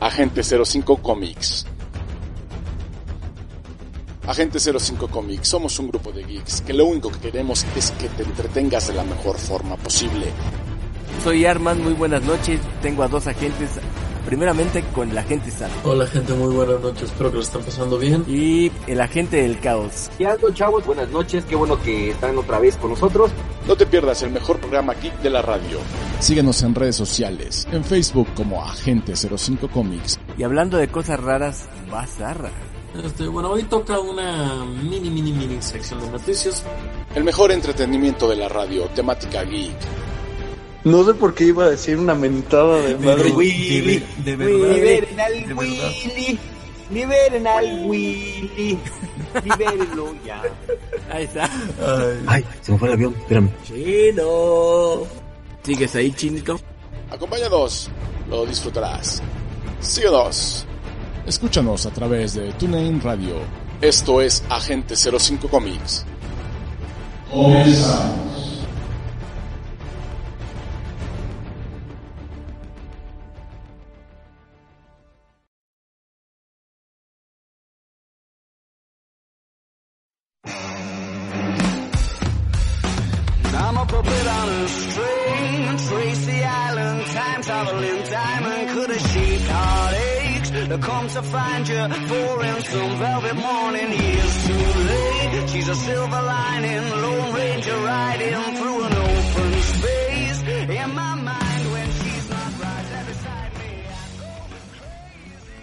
[0.00, 1.66] Agente 05 Comics.
[4.26, 8.08] Agente 05 Comics, somos un grupo de geeks que lo único que queremos es que
[8.10, 10.26] te entretengas de la mejor forma posible.
[11.24, 12.60] Soy Arman, muy buenas noches.
[12.82, 13.70] Tengo a dos agentes.
[14.26, 15.70] Primeramente con el agente Sam.
[15.84, 17.04] Hola gente, muy buenas noches.
[17.04, 18.24] Espero que lo estén pasando bien.
[18.26, 20.10] Y el agente del caos.
[20.18, 21.44] Y algo chavos, buenas noches.
[21.44, 23.30] Qué bueno que están otra vez con nosotros.
[23.68, 25.78] No te pierdas el mejor programa geek de la radio.
[26.18, 30.18] Síguenos en redes sociales, en Facebook como Agente 05 Comics.
[30.36, 32.50] Y hablando de cosas raras, Bazarra.
[33.04, 36.64] Este, bueno, hoy toca una mini, mini, mini sección de noticias.
[37.14, 39.76] El mejor entretenimiento de la radio, temática geek.
[40.86, 43.32] No sé por qué iba a decir una mentada de madre.
[43.32, 44.04] Willy.
[44.24, 44.68] De verdad.
[44.72, 45.56] Liberen al De verdad.
[45.58, 46.38] Willy.
[46.92, 48.78] Liberen al Willy.
[49.44, 50.42] Libérenlo ya.
[51.10, 51.50] Ahí está.
[52.28, 53.16] Ay, se me fue el avión.
[53.18, 53.50] Espérame.
[53.64, 55.02] Chino.
[55.64, 56.60] ¿Sigues ahí, chinito?
[57.10, 57.90] Acompáñanos,
[58.30, 59.20] lo disfrutarás.
[59.80, 60.68] Síguenos.
[61.26, 63.38] Escúchanos a través de TuneIn Radio.
[63.80, 66.06] Esto es Agente 05 Comics.
[67.32, 68.35] I'm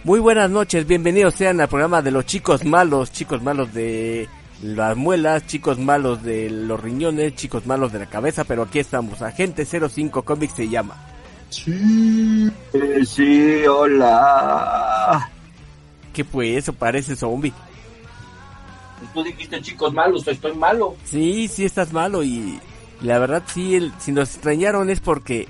[0.05, 4.29] Muy buenas noches, bienvenidos sean al programa de los chicos malos, chicos malos de
[4.61, 9.21] las muelas, chicos malos de los riñones, chicos malos de la cabeza, pero aquí estamos,
[9.21, 11.12] Agente 05 Comics se llama.
[11.67, 15.29] Eh, sí, hola.
[16.13, 16.73] ¿Qué fue eso?
[16.73, 17.53] Parece zombie.
[19.13, 20.95] Tú dijiste chicos malos, estoy malo.
[21.03, 22.59] Sí, sí estás malo y
[23.01, 25.47] la verdad sí, el- si nos extrañaron es porque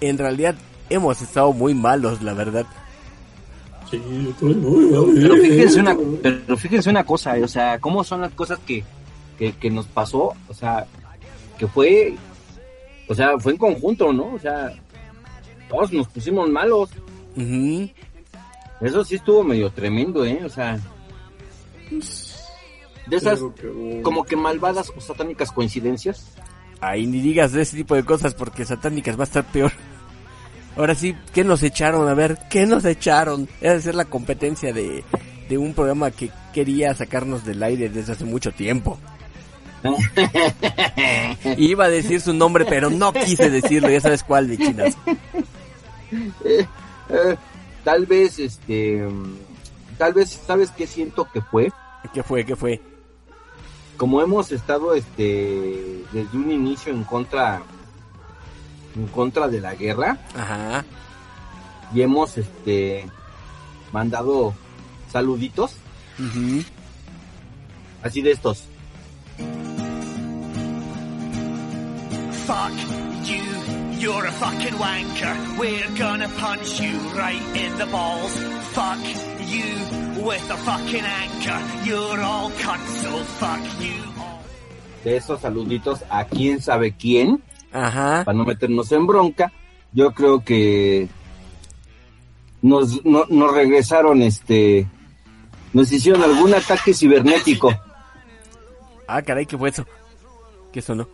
[0.00, 0.54] en realidad
[0.90, 2.66] hemos estado muy malos, la verdad.
[3.90, 5.04] Sí, estoy muy mal.
[5.14, 8.82] Pero fíjense una, pero fíjense una cosa, o sea, cómo son las cosas que,
[9.38, 10.84] que, que nos pasó, o sea,
[11.58, 12.14] que fue,
[13.08, 14.34] o sea, fue en conjunto, ¿no?
[14.34, 14.72] O sea,
[15.74, 16.90] todos nos pusimos malos.
[18.80, 20.40] Eso sí estuvo medio tremendo, ¿eh?
[20.44, 20.78] O sea,
[21.90, 26.32] de esas que- como que malvadas o satánicas coincidencias.
[26.80, 29.72] Ahí ni digas de ese tipo de cosas porque satánicas va a estar peor.
[30.76, 32.08] Ahora sí, ¿qué nos echaron?
[32.08, 33.48] A ver, ¿qué nos echaron?
[33.60, 35.04] Era de ser la competencia de,
[35.48, 38.98] de un programa que quería sacarnos del aire desde hace mucho tiempo.
[41.58, 44.96] Iba a decir su nombre, pero no quise decirlo, ya sabes cuál de chinas.
[46.44, 46.66] Eh,
[47.84, 49.06] tal vez, este,
[49.98, 51.72] tal vez, ¿sabes qué siento que fue?
[52.12, 52.44] ¿Qué fue?
[52.44, 52.80] ¿Qué fue?
[53.96, 57.62] Como hemos estado, este, desde un inicio en contra,
[58.96, 60.84] en contra de la guerra Ajá.
[61.94, 63.06] y hemos, este,
[63.92, 64.54] mandado
[65.12, 65.76] saluditos,
[68.02, 68.64] así de estos.
[72.46, 72.72] Fuck
[73.26, 73.42] you,
[73.98, 75.58] you're a fucking wanker.
[75.58, 78.36] We're gonna punch you right in the balls.
[78.72, 78.98] Fuck
[79.48, 81.60] you with a fucking anchor.
[81.88, 83.10] You're all cunts, so
[83.40, 84.40] fuck you all.
[85.04, 88.24] De esos saluditos a quién sabe quién, Ajá.
[88.24, 89.52] para no meternos en bronca,
[89.92, 91.08] yo creo que
[92.62, 94.86] nos, no- nos regresaron, este,
[95.72, 97.72] nos hicieron algún ataque cibernético.
[99.06, 99.86] Ah, caray, ¿qué fue eso?
[100.72, 101.06] ¿Qué sonó?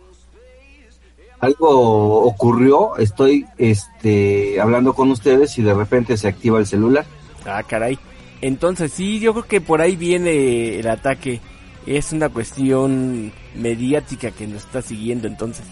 [1.41, 7.05] Algo ocurrió, estoy este hablando con ustedes y de repente se activa el celular.
[7.45, 7.97] Ah, caray.
[8.41, 11.41] Entonces sí, yo creo que por ahí viene el ataque.
[11.85, 15.65] Es una cuestión mediática que nos está siguiendo entonces.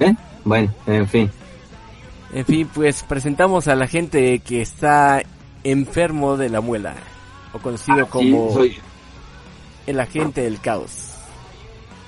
[0.00, 0.12] ¿Eh?
[0.44, 1.30] Bueno, en fin.
[2.32, 5.22] En fin, pues presentamos a la gente que está
[5.64, 6.94] enfermo de la muela.
[7.52, 8.76] O conocido Ah, Sí, como soy-
[9.86, 11.12] el agente del caos.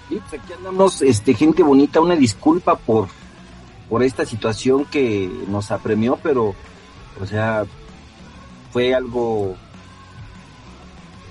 [0.09, 3.09] Sí, pues aquí andamos, este, gente bonita, una disculpa por
[3.89, 6.55] por esta situación que nos apremió, pero,
[7.19, 7.65] o sea,
[8.71, 9.57] fue algo,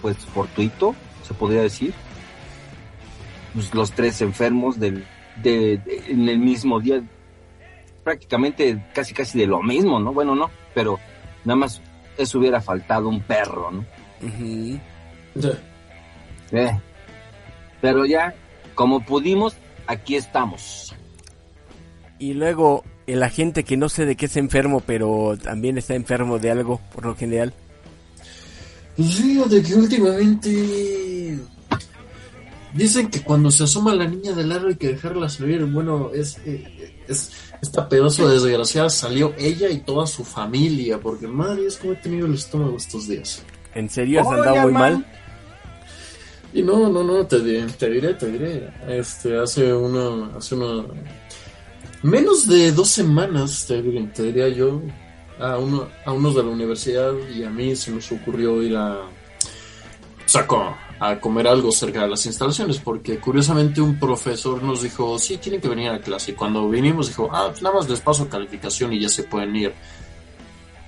[0.02, 0.96] pues, fortuito,
[1.28, 1.94] se podría decir.
[3.54, 5.06] Pues, los tres enfermos del,
[5.44, 7.00] de, de- en el mismo día,
[8.04, 10.12] prácticamente casi casi de lo mismo, ¿no?
[10.12, 10.98] Bueno, no, pero
[11.46, 11.80] nada más
[12.18, 13.86] eso hubiera faltado un perro, ¿no?
[14.28, 14.80] Ujú.
[16.52, 16.80] Eh,
[17.82, 18.34] pero ya,
[18.78, 19.56] como pudimos,
[19.88, 20.96] aquí estamos.
[22.20, 26.38] Y luego el agente que no sé de qué es enfermo, pero también está enfermo
[26.38, 27.54] de algo, por lo general.
[28.96, 31.40] Pues fíjate que últimamente
[32.74, 35.66] dicen que cuando se asoma la niña del aro hay que dejarla salir.
[35.66, 37.32] Bueno, es, eh, es
[37.62, 41.96] esta pedazo de desgraciada salió ella y toda su familia, porque madre es como he
[41.96, 43.44] tenido el estómago estos días.
[43.74, 44.94] ¿En serio has andado muy man.
[44.94, 45.17] mal?
[46.54, 48.70] Y no, no, no, te, te diré, te diré.
[48.88, 50.86] Este, hace una, hace una,
[52.04, 54.82] menos de dos semanas, te, te diría yo,
[55.40, 59.02] a, uno, a unos de la universidad y a mí se nos ocurrió ir a,
[60.26, 65.38] saco, a comer algo cerca de las instalaciones, porque curiosamente un profesor nos dijo, sí,
[65.38, 66.32] tienen que venir a clase.
[66.32, 69.56] Y cuando vinimos dijo, ah, pues nada más les paso calificación y ya se pueden
[69.56, 69.74] ir.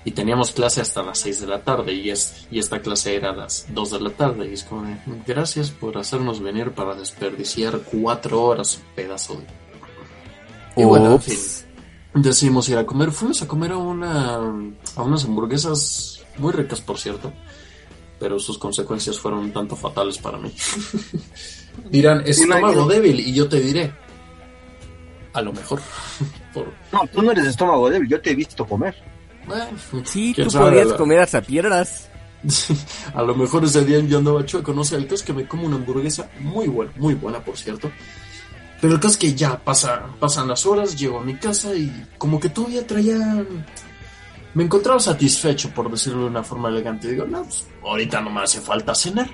[0.09, 3.29] Y teníamos clase hasta las 6 de la tarde y, es, y esta clase era
[3.29, 4.49] a las 2 de la tarde.
[4.49, 4.97] Y es como, de,
[5.27, 9.45] gracias por hacernos venir para desperdiciar cuatro horas, pedazo de...
[10.81, 11.37] Y bueno, en fin,
[12.15, 13.11] decidimos ir a comer.
[13.11, 14.37] Fuimos a comer a, una,
[14.95, 17.31] a unas hamburguesas muy ricas, por cierto.
[18.19, 20.51] Pero sus consecuencias fueron un tanto fatales para mí.
[21.91, 23.19] Dirán, estómago débil.
[23.19, 23.93] Y yo te diré,
[25.33, 25.79] a lo mejor.
[26.55, 29.08] por, No, tú no eres estómago débil, yo te he visto comer.
[29.49, 32.09] Bueno, Sí, tú sabe, podías la- comer hasta piedras.
[33.13, 35.45] A lo mejor ese día yo andaba chueco, no sé, el caso es que me
[35.47, 37.91] como una hamburguesa muy buena, muy buena por cierto.
[38.79, 42.07] Pero el caso es que ya pasa, pasan las horas, llego a mi casa y
[42.17, 43.43] como que todavía traía...
[44.53, 47.09] Me encontraba satisfecho, por decirlo de una forma elegante.
[47.11, 49.29] Digo, no, pues ahorita no me hace falta cenar.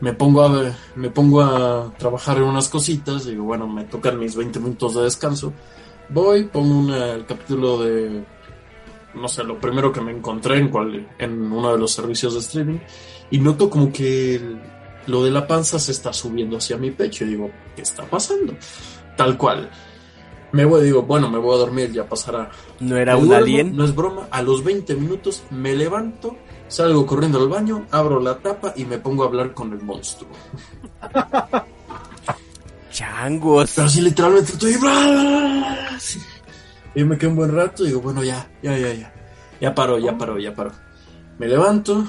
[0.00, 3.24] Me pongo a ver- me pongo a trabajar en unas cositas.
[3.26, 5.52] Digo, bueno, me tocan mis 20 minutos de descanso.
[6.08, 8.24] Voy, pongo una- el capítulo de
[9.16, 12.40] no sé, lo primero que me encontré en, cual, en uno de los servicios de
[12.40, 12.78] streaming
[13.30, 14.40] y noto como que
[15.06, 18.54] lo de la panza se está subiendo hacia mi pecho y digo, ¿qué está pasando?
[19.16, 19.70] Tal cual.
[20.52, 22.50] Me voy, digo, bueno, me voy a dormir, ya pasará.
[22.80, 23.76] ¿No era Me un duermo, alien?
[23.76, 26.36] No es broma, a los 20 minutos me levanto,
[26.68, 30.30] salgo corriendo al baño, abro la tapa y me pongo a hablar con el monstruo.
[32.90, 33.72] Changos.
[33.74, 34.76] Pero así literalmente estoy...
[36.96, 39.12] Y me quedo un buen rato y digo, bueno, ya, ya, ya, ya.
[39.60, 40.72] Ya paró, ya paró, ya paró.
[41.38, 42.06] Me levanto,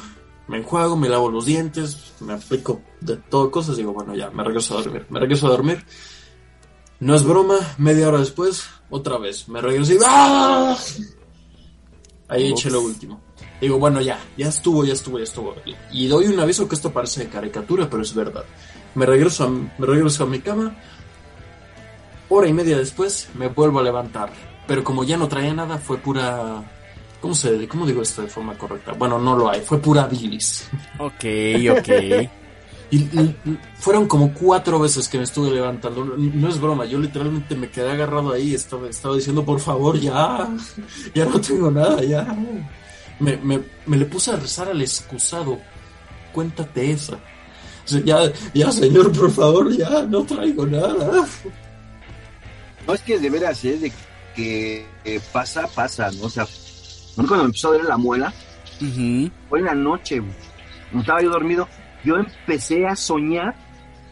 [0.47, 3.75] me enjuago, me lavo los dientes, me aplico de todo cosas.
[3.75, 5.05] Digo, bueno, ya, me regreso a dormir.
[5.09, 5.83] Me regreso a dormir.
[7.01, 9.49] No es broma, media hora después, otra vez.
[9.49, 9.97] Me regreso y...
[10.05, 10.77] ¡ah!
[12.29, 13.21] Ahí eché lo último.
[13.59, 15.53] Digo, bueno, ya, ya estuvo, ya estuvo, ya estuvo.
[15.91, 18.45] Y doy un aviso que esto parece de caricatura, pero es verdad.
[18.95, 20.77] Me regreso a, me regreso a mi cama.
[22.29, 24.31] Hora y media después me vuelvo a levantar.
[24.67, 26.63] Pero como ya no traía nada, fue pura...
[27.21, 28.93] ¿Cómo se ¿Cómo digo esto de forma correcta?
[28.93, 30.67] Bueno, no lo hay, fue pura bilis.
[30.99, 31.23] Ok,
[31.79, 32.29] ok.
[32.89, 36.05] Y, y- y fueron como cuatro veces que me estuve levantando.
[36.05, 38.53] No, no es broma, yo literalmente me quedé agarrado ahí.
[38.55, 40.47] Estaba, estaba diciendo, por favor, ya.
[41.13, 42.25] Ya no tengo nada, ya.
[43.19, 45.59] Me, me, me le puse a rezar al excusado.
[46.31, 47.19] Cuéntate esa.
[48.05, 51.25] Ya, ya, señor, por favor, ya, no traigo nada.
[52.87, 53.91] No es que de veras, es de
[54.37, 56.25] que eh, pasa, pasa, ¿no?
[56.25, 56.45] O sea,
[57.15, 58.31] cuando me empezó a doler la muela,
[59.49, 60.31] fue en la noche, güey.
[60.91, 61.67] No estaba yo dormido.
[62.05, 63.55] Yo empecé a soñar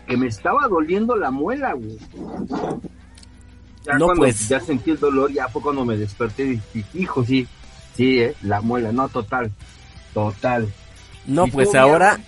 [0.07, 1.97] que me estaba doliendo la muela, güey.
[3.85, 4.49] Ya No, cuando pues.
[4.49, 7.47] ya sentí el dolor, ya fue cuando me desperté y dije, hijo, sí,
[7.95, 9.51] sí, eh, la muela, no, total,
[10.13, 10.73] total.
[11.27, 12.19] No, ¿Y pues ahora,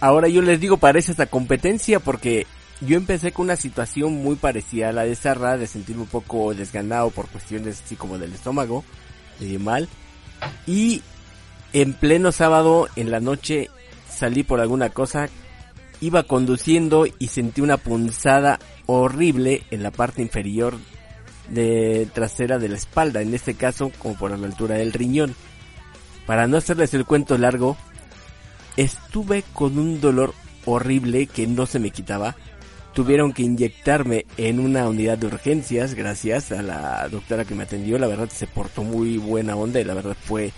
[0.00, 2.46] ahora yo les digo, parece esta competencia porque
[2.86, 6.54] yo empecé con una situación muy parecida a la de Sarra, de sentirme un poco
[6.54, 8.84] desganado por cuestiones así como del estómago,
[9.38, 9.88] de mal.
[10.66, 11.02] Y
[11.72, 13.70] en pleno sábado, en la noche,
[14.10, 15.28] salí por alguna cosa,
[16.00, 20.76] iba conduciendo y sentí una punzada horrible en la parte inferior
[21.48, 25.34] de trasera de la espalda, en este caso como por la altura del riñón.
[26.26, 27.76] Para no hacerles el cuento largo,
[28.76, 30.34] estuve con un dolor
[30.64, 32.36] horrible que no se me quitaba.
[32.94, 37.98] Tuvieron que inyectarme en una unidad de urgencias gracias a la doctora que me atendió.
[37.98, 40.52] La verdad se portó muy buena onda y la verdad fue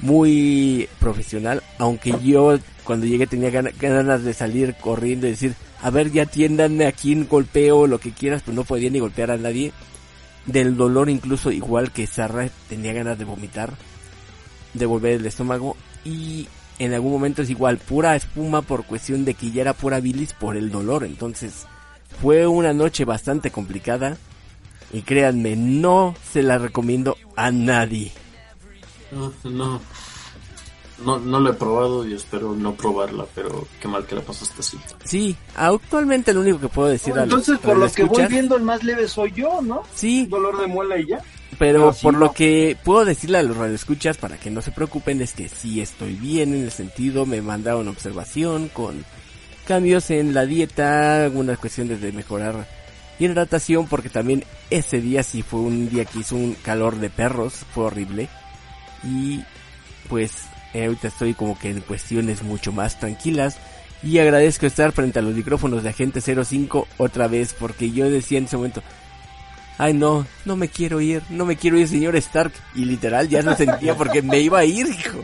[0.00, 1.62] muy profesional.
[1.78, 6.24] Aunque yo cuando llegué tenía gana- ganas de salir corriendo y decir, a ver ya
[6.24, 9.72] atiéndanme aquí en golpeo, lo que quieras, pues no podía ni golpear a nadie.
[10.44, 13.74] del dolor incluso igual que Sarra tenía ganas de vomitar,
[14.74, 16.48] de volver el estómago y
[16.78, 20.32] en algún momento es igual, pura espuma por cuestión de que ya era pura bilis
[20.32, 21.66] por el dolor, entonces
[22.20, 24.16] fue una noche bastante complicada
[24.92, 28.12] y créanme, no se la recomiendo a nadie.
[29.10, 29.80] No, no,
[31.04, 34.60] no, no lo he probado y espero no probarla, pero qué mal que la pasaste
[34.60, 34.78] así.
[35.04, 38.56] Sí, actualmente lo único que puedo decir a los Entonces, por lo que voy viendo,
[38.56, 39.82] el más leve soy yo, ¿no?
[39.94, 41.22] Sí, Dolor de muela y ya.
[41.58, 45.20] Pero sí, por lo que puedo decirle a los radioescuchas para que no se preocupen
[45.20, 49.04] es que sí estoy bien en el sentido, me mandaron observación con
[49.66, 52.66] cambios en la dieta, algunas cuestiones de mejorar
[53.18, 57.64] hidratación porque también ese día sí fue un día que hizo un calor de perros,
[57.72, 58.28] fue horrible.
[59.04, 59.42] Y
[60.08, 60.32] pues
[60.74, 63.56] eh, ahorita estoy como que en cuestiones mucho más tranquilas.
[64.02, 68.38] Y agradezco estar frente a los micrófonos de Agente 05 otra vez porque yo decía
[68.38, 68.82] en ese momento
[69.78, 73.42] Ay no, no me quiero ir, no me quiero ir señor Stark y literal ya
[73.42, 75.18] lo sentía porque me iba a ir, hijo.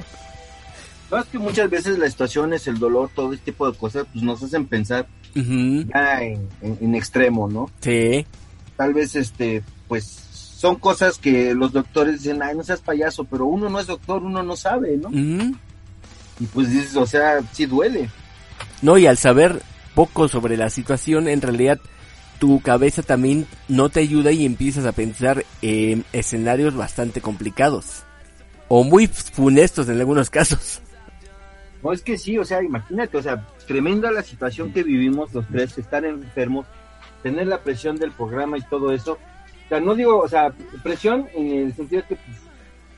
[1.11, 4.23] No, es que muchas veces las situaciones, el dolor, todo este tipo de cosas, pues
[4.25, 7.71] nos hacen pensar ya en, en- en extremo, ¿no?
[7.81, 8.27] Sí,
[8.77, 13.47] Tal vez, este, pues, son cosas que los doctores dicen, ay, no seas payaso, pero
[13.47, 15.09] uno no es doctor, uno no sabe, ¿no?
[16.41, 18.11] Y pues dices, o sea, sí duele.
[18.83, 19.63] No, y al saber
[19.95, 21.79] poco sobre la situación, en realidad
[22.39, 28.05] tu cabeza también no te ayuda y empiezas a pensar en escenarios bastante complicados.
[28.69, 30.83] O muy funestos en algunos casos.
[31.83, 35.47] No, es que sí, o sea, imagínate, o sea, tremenda la situación que vivimos los
[35.47, 36.67] tres, estar enfermos,
[37.23, 39.13] tener la presión del programa y todo eso.
[39.13, 40.53] O sea, no digo, o sea,
[40.83, 42.37] presión en el sentido de que pues,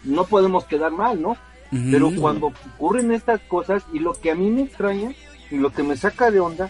[0.04, 1.36] no podemos quedar mal, ¿no?
[1.70, 5.12] Pero cuando ocurren estas cosas, y lo que a mí me extraña,
[5.52, 6.68] y lo que me saca de onda,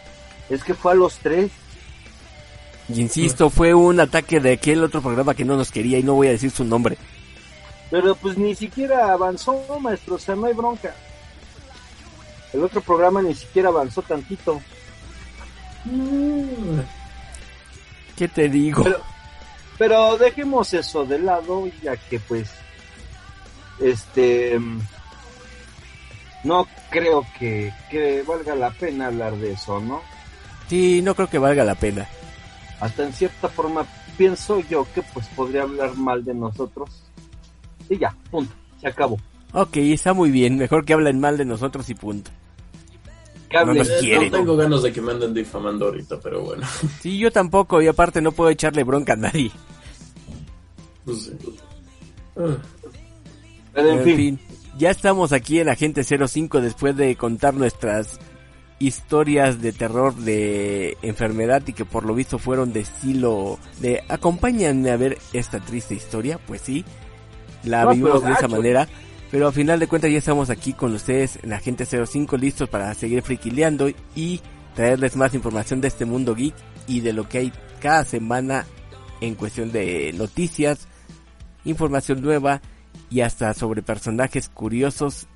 [0.50, 1.50] es que fue a los tres.
[2.92, 6.14] Y insisto, fue un ataque de aquel otro programa que no nos quería y no
[6.14, 6.98] voy a decir su nombre.
[7.90, 10.94] Pero pues ni siquiera avanzó, maestro, o sea, no hay bronca.
[12.52, 14.60] El otro programa ni siquiera avanzó tantito.
[18.16, 18.82] ¿Qué te digo?
[18.82, 19.00] Pero,
[19.78, 22.50] pero dejemos eso de lado, ya que pues,
[23.80, 24.80] este, mm,
[26.44, 30.02] no creo que, que valga la pena hablar de eso, ¿no?
[30.68, 32.08] Sí, no creo que valga la pena.
[32.80, 36.88] Hasta en cierta forma pienso yo que pues podría hablar mal de nosotros.
[37.88, 39.18] Y ya, punto, se acabó.
[39.52, 40.56] Ok, está muy bien.
[40.56, 42.30] Mejor que hablen mal de nosotros y punto.
[43.52, 44.30] No nos Eh, quieren.
[44.30, 46.64] No tengo ganas de que me anden difamando ahorita, pero bueno.
[47.02, 47.82] Sí, yo tampoco.
[47.82, 49.50] Y aparte no puedo echarle bronca a nadie.
[51.04, 51.32] Pues, sí.
[52.36, 52.56] Ah,
[53.74, 54.40] Pero en En fin, fin,
[54.78, 58.20] ya estamos aquí en Agente 05 después de contar nuestras
[58.80, 64.90] historias de terror de enfermedad y que por lo visto fueron de estilo de acompáñenme
[64.90, 66.84] a ver esta triste historia, pues sí,
[67.62, 68.88] la No, vivimos pero de esa manera,
[69.30, 72.92] pero al final de cuentas ya estamos aquí con ustedes en Agente 05 listos para
[72.94, 74.40] seguir friquileando y
[74.74, 76.54] traerles más información de este mundo geek
[76.88, 78.64] y de lo que hay cada semana
[79.20, 80.88] en cuestión de noticias,
[81.66, 82.62] información nueva
[83.10, 85.26] y hasta sobre personajes curiosos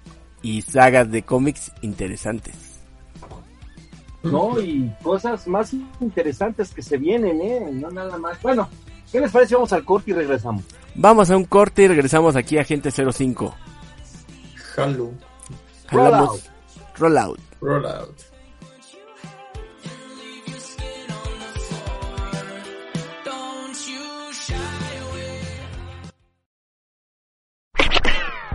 [0.41, 2.74] y sagas de cómics interesantes.
[4.25, 4.59] ¿No?
[4.61, 7.71] Y cosas más interesantes que se vienen, ¿eh?
[7.73, 8.41] No nada más.
[8.43, 8.69] Bueno,
[9.13, 9.55] ¿qué les parece?
[9.55, 10.65] Vamos al corte y regresamos.
[10.95, 13.55] Vamos a un corte y regresamos aquí a Agente 05.
[14.77, 15.11] Halo,
[15.87, 16.51] Jalamos
[16.99, 17.39] Rollout.
[17.61, 18.34] rollout.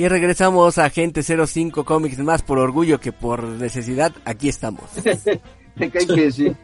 [0.00, 4.10] Y regresamos a Agente 05 Comics más por orgullo que por necesidad.
[4.24, 4.88] Aquí estamos.
[5.78, 6.56] Cae que sí.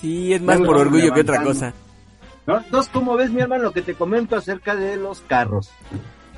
[0.00, 1.72] Sí, es más por orgullo que otra cosa.
[2.44, 2.58] ¿No?
[2.58, 5.70] Entonces, ¿cómo ves, mi hermano, lo que te comento acerca de los carros?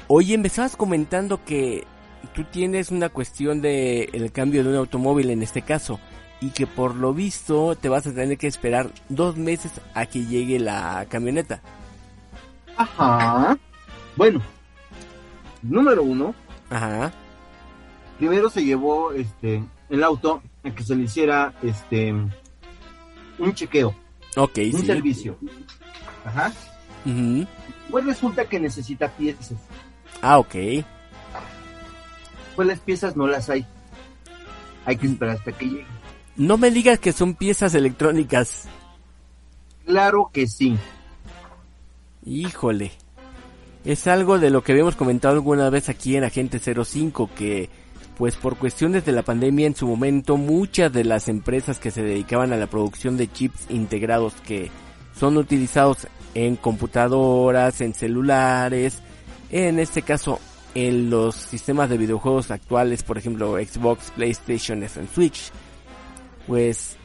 [0.06, 1.86] Oye, me estabas comentando que
[2.34, 5.98] tú tienes una cuestión de el cambio de un automóvil en este caso
[6.42, 10.26] y que por lo visto te vas a tener que esperar dos meses a que
[10.26, 11.62] llegue la camioneta.
[12.76, 13.56] Ajá.
[14.14, 14.42] Bueno,
[15.62, 16.34] número uno,
[16.70, 17.12] Ajá.
[18.18, 23.94] primero se llevó este el auto a que se le hiciera este un chequeo.
[24.36, 24.86] Ok, un sí.
[24.86, 25.36] servicio.
[26.24, 26.52] Ajá.
[27.06, 27.46] Ujú.
[27.90, 29.56] Pues resulta que necesita piezas.
[30.20, 30.54] Ah, ok.
[32.56, 33.64] Pues las piezas no las hay.
[34.84, 35.86] Hay que esperar hasta que lleguen.
[36.36, 38.68] No me digas que son piezas electrónicas.
[39.86, 40.76] Claro que sí.
[42.24, 42.92] Híjole.
[43.88, 47.70] Es algo de lo que habíamos comentado alguna vez aquí en Agente 05 que
[48.18, 52.02] pues por cuestiones de la pandemia en su momento muchas de las empresas que se
[52.02, 54.70] dedicaban a la producción de chips integrados que
[55.18, 58.98] son utilizados en computadoras, en celulares,
[59.50, 60.38] en este caso
[60.74, 65.50] en los sistemas de videojuegos actuales, por ejemplo Xbox, PlayStation, Switch,
[66.46, 66.98] pues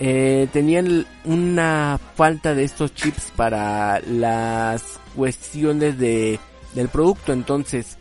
[0.00, 6.38] eh, tenían una falta de estos chips para las cuestiones de
[6.74, 7.32] del producto.
[7.32, 7.98] Entonces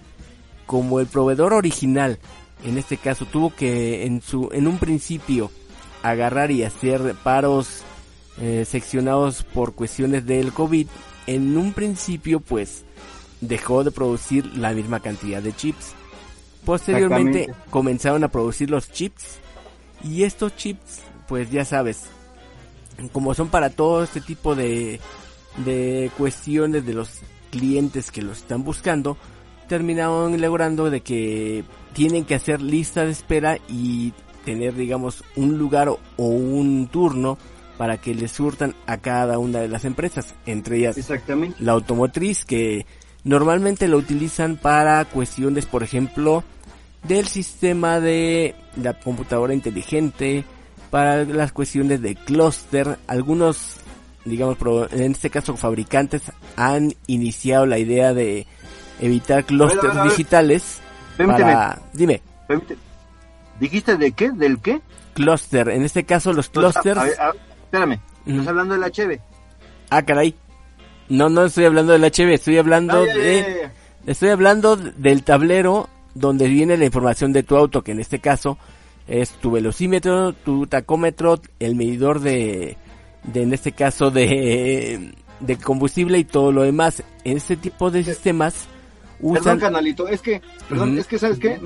[0.66, 2.20] como el proveedor original
[2.63, 5.51] en este caso tuvo que en su en un principio
[6.04, 7.82] agarrar y hacer paros
[8.39, 10.88] eh, seccionados por cuestiones del COVID
[11.25, 12.84] en un principio pues
[13.42, 15.94] dejó de producir la misma cantidad de chips.
[16.66, 19.39] Posteriormente comenzaron a producir los chips
[20.04, 22.06] y estos chips pues ya sabes
[23.12, 25.00] como son para todo este tipo de
[25.66, 27.20] de cuestiones de los
[27.52, 29.18] clientes que los están buscando
[29.68, 34.14] terminaron logrando de que tienen que hacer lista de espera y
[34.46, 37.38] tener digamos un lugar o, un turno
[37.78, 41.62] para que les surtan a cada una de las empresas entre ellas Exactamente.
[41.64, 42.86] la automotriz que
[43.24, 46.44] normalmente lo utilizan para cuestiones por ejemplo
[47.04, 50.46] del sistema de la computadora inteligente
[50.89, 53.77] para las cuestiones de clúster algunos
[54.25, 54.58] digamos
[54.91, 56.24] en este caso fabricantes
[56.56, 58.46] han iniciado la idea de
[59.00, 60.79] evitar clústeres digitales
[61.15, 62.79] Permíteme, para dime permíteme.
[63.60, 64.32] ¿Dijiste de qué?
[64.32, 64.82] ¿Del qué?
[65.13, 67.17] clúster en este caso los clústeres
[67.63, 68.00] espérame.
[68.25, 69.22] Estás hablando de la Cheve.
[69.89, 70.36] ah caray
[71.10, 73.71] no no estoy hablando del HB estoy hablando ay, de ay, ay.
[74.08, 78.58] Estoy hablando del tablero donde viene la información de tu auto, que en este caso
[79.08, 82.78] es tu velocímetro, tu tacómetro, el medidor de,
[83.24, 87.04] de en este caso de, de combustible y todo lo demás.
[87.24, 88.67] En este tipo de sistemas
[89.20, 89.60] Perdón, usan...
[89.60, 90.08] canalito.
[90.08, 91.60] Es que, perdón, es que, ¿sabes qué?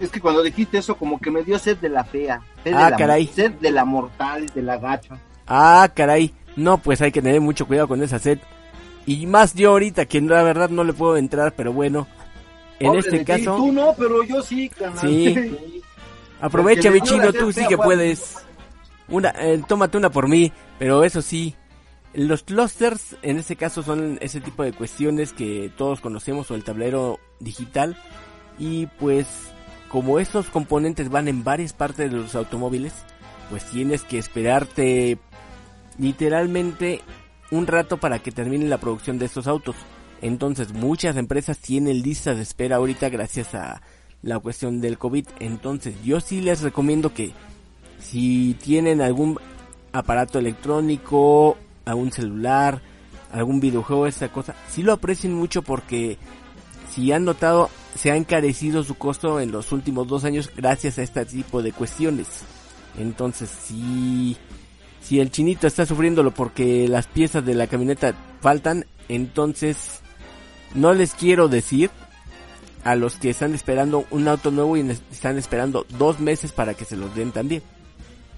[0.00, 2.40] Es que cuando dijiste eso, como que me dio sed de la fea.
[2.64, 3.26] Sed Ah, de la, caray.
[3.26, 5.18] Sed de la mortal, de la gacha.
[5.46, 6.34] Ah, caray.
[6.56, 8.38] No, pues hay que tener mucho cuidado con esa sed.
[9.06, 12.06] Y más yo ahorita, que la verdad no le puedo entrar, pero bueno.
[12.78, 13.56] En Pobre este ti, caso...
[13.56, 14.98] Tú no, pero yo sí, canal.
[14.98, 15.81] Sí.
[16.42, 18.34] Aprovecha, Porque mi chino, tú sí que puedes.
[19.06, 21.54] Una, eh, tómate una por mí, pero eso sí,
[22.14, 26.64] los clusters en este caso son ese tipo de cuestiones que todos conocemos o el
[26.64, 27.96] tablero digital
[28.58, 29.26] y pues
[29.88, 32.92] como estos componentes van en varias partes de los automóviles,
[33.48, 35.18] pues tienes que esperarte
[35.96, 37.02] literalmente
[37.52, 39.76] un rato para que termine la producción de estos autos.
[40.22, 43.80] Entonces muchas empresas tienen listas de espera ahorita gracias a
[44.22, 45.26] la cuestión del COVID.
[45.40, 47.32] Entonces yo sí les recomiendo que
[48.00, 49.38] si tienen algún
[49.92, 52.80] aparato electrónico, algún celular,
[53.32, 56.18] algún videojuego, esta cosa, sí lo aprecien mucho porque
[56.90, 61.02] si han notado se ha encarecido su costo en los últimos dos años gracias a
[61.02, 62.26] este tipo de cuestiones.
[62.98, 64.36] Entonces si
[65.00, 70.00] si el chinito está sufriéndolo porque las piezas de la camioneta faltan, entonces
[70.74, 71.90] no les quiero decir
[72.84, 76.84] a los que están esperando un auto nuevo y están esperando dos meses para que
[76.84, 77.62] se los den también.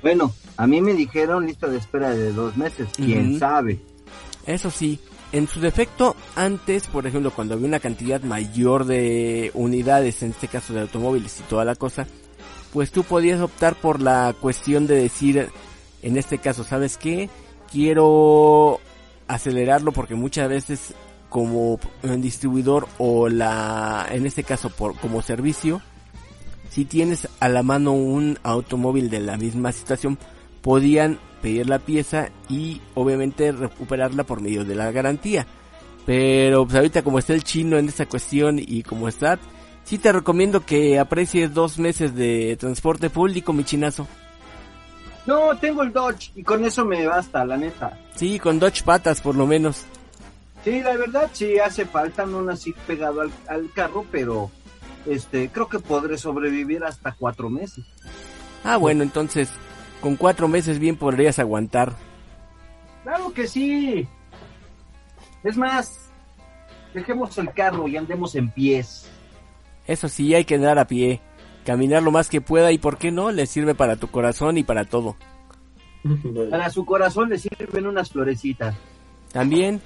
[0.02, 2.88] Bueno, a mí me dijeron lista de espera de dos meses.
[2.94, 3.80] ¿Quién sabe?
[4.46, 5.00] Eso sí,
[5.32, 10.48] en su defecto, antes, por ejemplo, cuando había una cantidad mayor de unidades, en este
[10.48, 12.06] caso de automóviles y toda la cosa,
[12.72, 15.48] pues tú podías optar por la cuestión de decir,
[16.02, 17.30] en este caso, ¿sabes qué?
[17.72, 18.78] Quiero
[19.26, 20.94] acelerarlo porque muchas veces
[21.34, 25.82] como el distribuidor o la, en este caso por como servicio,
[26.70, 30.16] si tienes a la mano un automóvil de la misma situación,
[30.62, 35.44] podían pedir la pieza y obviamente recuperarla por medio de la garantía.
[36.06, 39.40] Pero pues ahorita como está el chino en esta cuestión y como está,
[39.82, 44.06] sí te recomiendo que aprecies dos meses de transporte público, mi chinazo.
[45.26, 47.98] No, tengo el Dodge y con eso me basta, la neta.
[48.14, 49.84] Sí, con Dodge patas por lo menos.
[50.64, 54.50] Sí, la verdad sí hace falta, no nací pegado al, al carro, pero
[55.06, 57.84] este creo que podré sobrevivir hasta cuatro meses.
[58.64, 59.50] Ah, bueno, entonces
[60.00, 61.94] con cuatro meses bien podrías aguantar.
[63.02, 64.08] Claro que sí.
[65.42, 66.10] Es más,
[66.94, 69.06] dejemos el carro y andemos en pies.
[69.86, 71.20] Eso sí, hay que andar a pie,
[71.66, 74.62] caminar lo más que pueda y por qué no, le sirve para tu corazón y
[74.62, 75.16] para todo.
[76.50, 78.74] Para su corazón le sirven unas florecitas.
[79.32, 79.82] También,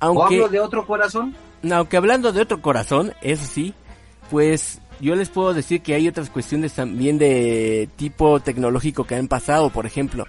[0.00, 0.36] ¿O aunque...
[0.36, 1.34] hablo de otro corazón?
[1.70, 3.74] Aunque hablando de otro corazón, eso sí,
[4.30, 9.28] pues yo les puedo decir que hay otras cuestiones también de tipo tecnológico que han
[9.28, 9.70] pasado.
[9.70, 10.26] Por ejemplo,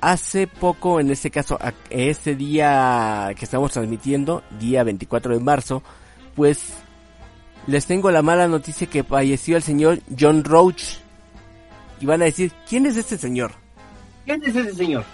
[0.00, 1.58] hace poco, en este caso,
[1.90, 5.82] ese día que estamos transmitiendo, día 24 de marzo,
[6.34, 6.74] pues
[7.66, 10.98] les tengo la mala noticia que falleció el señor John Roach.
[12.00, 13.52] Y van a decir, ¿quién es este señor?
[14.24, 15.04] ¿Quién es ese señor?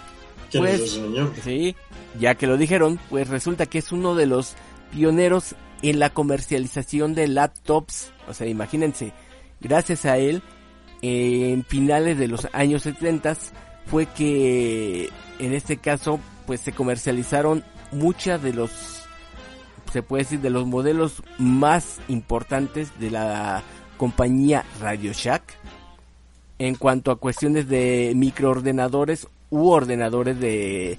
[0.51, 0.99] ¿Quién Pues-?
[1.43, 1.75] Sí,
[2.19, 4.55] ya que lo dijeron, pues resulta que es uno de los
[4.91, 8.11] pioneros en la comercialización de laptops.
[8.27, 9.13] O sea, imagínense,
[9.59, 10.41] gracias a él,
[11.01, 13.35] en finales de los años 70
[13.85, 18.71] fue que, en este caso, pues se comercializaron muchas de los,
[19.91, 23.63] se puede decir, de los modelos más importantes de la
[23.97, 25.56] compañía Radio Shack
[26.59, 30.97] en cuanto a cuestiones de microordenadores u ordenadores de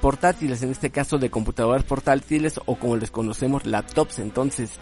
[0.00, 4.18] portátiles, en este caso de computadoras portátiles o como les conocemos laptops.
[4.18, 4.72] Entonces,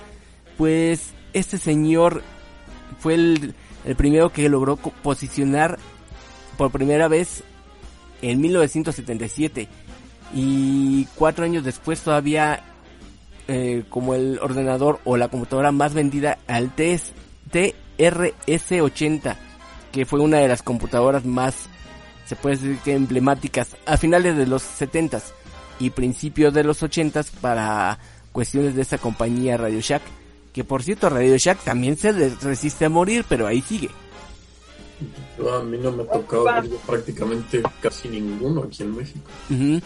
[0.57, 2.23] pues este señor
[2.99, 3.55] fue el,
[3.85, 5.79] el primero que logró posicionar
[6.57, 7.45] por primera vez
[8.23, 9.69] en 1977
[10.35, 12.65] y cuatro años después todavía
[13.47, 17.13] eh, como el ordenador o la computadora más vendida al TS
[17.51, 19.48] TRS-80
[19.93, 21.55] que fue una de las computadoras más
[22.27, 25.23] se puede decir que emblemáticas a finales de los 70s
[25.81, 27.99] y principios de los 80s para
[28.33, 30.03] cuestiones de esa compañía Radio Shack
[30.53, 33.89] que por cierto Radio Shack también se le resiste a morir pero ahí sigue
[35.39, 39.21] Yo, a mí no me ha tocado ver yo prácticamente casi ninguno aquí en México.
[39.51, 39.81] Ujú.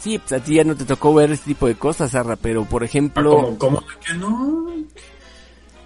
[0.00, 2.66] Sí, pues a ti ya no te tocó ver ese tipo de cosas, Sarra, pero
[2.66, 3.30] por Ah, ejemplo...
[3.36, 4.66] ¿Cómo, cómo de que no?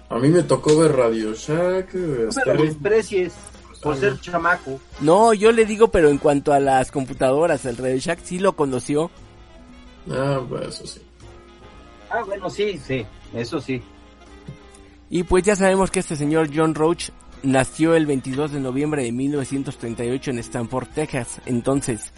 [0.09, 3.33] A mí me tocó ver Radio Shack, No me lo Stereo- desprecies
[3.81, 4.79] por ser chamaco.
[5.01, 8.53] No, yo le digo, pero en cuanto a las computadoras, el Radio Shack sí lo
[8.53, 9.11] conoció.
[10.11, 11.01] Ah, pues eso sí.
[12.09, 13.81] Ah, bueno, sí, sí, eso sí.
[15.11, 17.09] Y pues ya sabemos que este señor John Roach
[17.43, 21.39] nació el 22 de noviembre de 1938 en Stanford, Texas.
[21.45, 22.11] Entonces,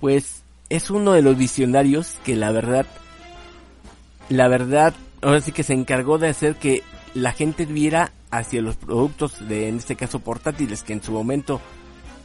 [0.00, 2.86] pues es uno de los visionarios que la verdad,
[4.28, 6.82] la verdad, ahora sí que se encargó de hacer que
[7.14, 11.60] la gente viera hacia los productos de, en este caso, portátiles, que en su momento,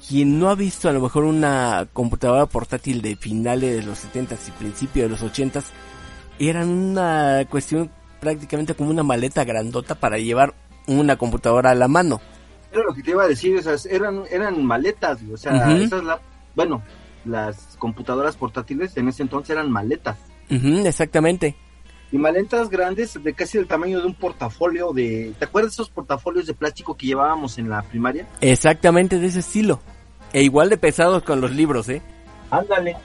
[0.07, 4.47] quien no ha visto a lo mejor una computadora portátil de finales de los 70s
[4.47, 5.65] y principios de los 80s,
[6.39, 10.53] eran una cuestión prácticamente como una maleta grandota para llevar
[10.87, 12.19] una computadora a la mano.
[12.71, 16.19] Era lo que te iba a decir, sea, eran, eran maletas, o sea, esas la,
[16.55, 16.81] bueno,
[17.25, 20.17] las computadoras portátiles en ese entonces eran maletas.
[20.49, 21.55] Exactamente.
[22.11, 25.33] Y maletas grandes de casi el tamaño de un portafolio de...
[25.37, 28.27] ¿Te acuerdas de esos portafolios de plástico que llevábamos en la primaria?
[28.41, 29.79] Exactamente de ese estilo.
[30.33, 32.01] E igual de pesados con los libros, ¿eh?
[32.49, 32.97] Ándale.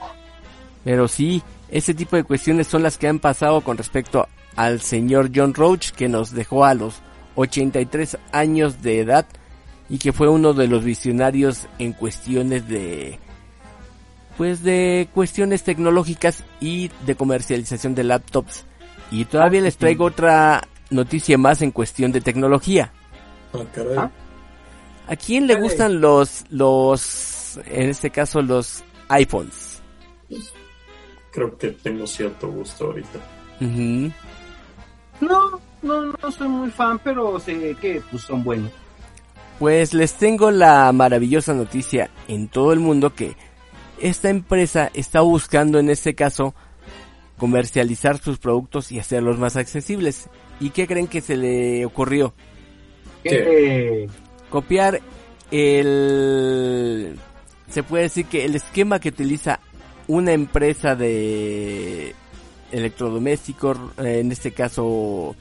[0.83, 5.31] Pero sí, ese tipo de cuestiones son las que han pasado con respecto al señor
[5.35, 7.01] John Roach, que nos dejó a los
[7.35, 9.25] 83 años de edad
[9.89, 13.19] y que fue uno de los visionarios en cuestiones de
[14.37, 18.65] pues de cuestiones tecnológicas y de comercialización de laptops.
[19.11, 22.91] Y todavía les traigo otra noticia más en cuestión de tecnología.
[23.53, 23.59] Ah.
[23.97, 24.11] Ah.
[25.07, 29.81] ¿A quién le gustan los los en este caso los iPhones?
[31.31, 33.19] Creo que tengo cierto gusto ahorita.
[33.59, 38.71] No, no, no soy muy fan, pero sé que pues son buenos.
[39.59, 43.37] Pues les tengo la maravillosa noticia en todo el mundo que
[43.99, 46.53] esta empresa está buscando en este caso
[47.37, 50.29] comercializar sus productos y hacerlos más accesibles.
[50.59, 52.33] ¿Y qué creen que se le ocurrió?
[53.23, 54.07] Eh,
[54.49, 55.01] Copiar
[55.51, 57.17] el...
[57.69, 59.59] Se puede decir que el esquema que utiliza
[60.07, 62.13] una empresa de
[62.71, 65.35] electrodomésticos, eh, en este caso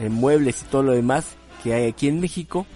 [0.00, 2.66] eh, muebles y todo lo demás que hay aquí en México,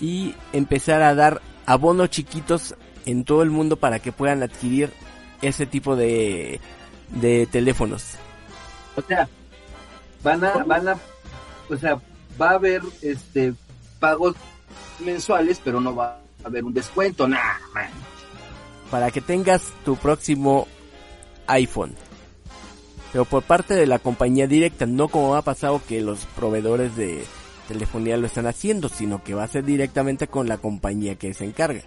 [0.00, 4.90] y empezar a dar abonos chiquitos en todo el mundo para que puedan adquirir
[5.42, 6.60] ese tipo de,
[7.12, 8.14] de teléfonos.
[8.96, 9.28] o sea,
[10.22, 10.96] van a, van a,
[11.68, 12.00] o sea,
[12.40, 13.54] va a haber este
[14.00, 14.34] pagos
[15.00, 17.60] mensuales, pero no va a haber un descuento, nada,
[18.90, 20.68] para que tengas tu próximo
[21.46, 21.94] iPhone.
[23.12, 27.24] Pero por parte de la compañía directa, no como ha pasado que los proveedores de
[27.68, 31.44] telefonía lo están haciendo, sino que va a ser directamente con la compañía que se
[31.44, 31.82] encarga.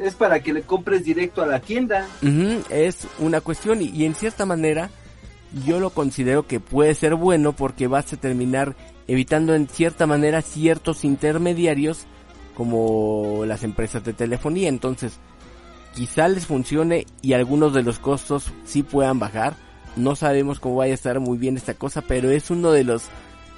[0.00, 2.06] Es para que le compres directo a la tienda.
[2.70, 4.90] Es una cuestión y, y en cierta manera
[5.66, 8.74] yo lo considero que puede ser bueno porque vas a terminar
[9.06, 12.06] evitando en cierta manera ciertos intermediarios
[12.54, 14.68] como las empresas de telefonía.
[14.68, 15.18] Entonces,
[15.94, 19.54] quizá les funcione y algunos de los costos sí puedan bajar.
[19.96, 23.04] No sabemos cómo vaya a estar muy bien esta cosa, pero es uno de los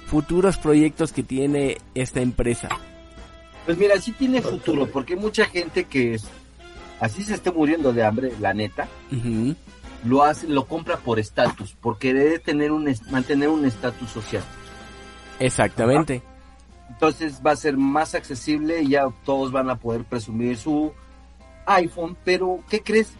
[0.07, 2.69] futuros proyectos que tiene esta empresa.
[3.65, 6.27] Pues mira, sí tiene futuro, porque hay mucha gente que es-
[6.99, 8.87] así se esté muriendo de hambre, la neta,
[10.03, 14.43] lo hace, lo compra por estatus, porque debe tener un mantener un estatus social.
[15.39, 16.21] Exactamente.
[16.89, 20.93] Entonces va a ser más accesible y ya todos van a poder presumir su
[21.65, 23.13] iPhone, pero ¿qué crees?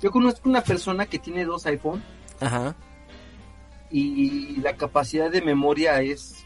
[0.00, 2.00] Yo conozco una persona que tiene dos iPhone
[2.40, 2.76] Ajá.
[3.90, 6.44] y la capacidad de memoria es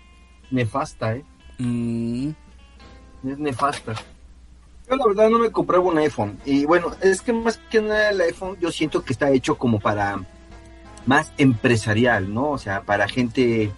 [0.51, 1.25] nefasta, ¿eh?
[1.59, 2.31] Mm,
[3.27, 3.95] Es nefasta.
[4.89, 6.39] Yo la verdad no me compraba un iPhone.
[6.45, 9.79] Y bueno, es que más que nada el iPhone yo siento que está hecho como
[9.81, 10.21] para
[11.07, 12.51] más empresarial, ¿no?
[12.51, 13.73] O sea, para gente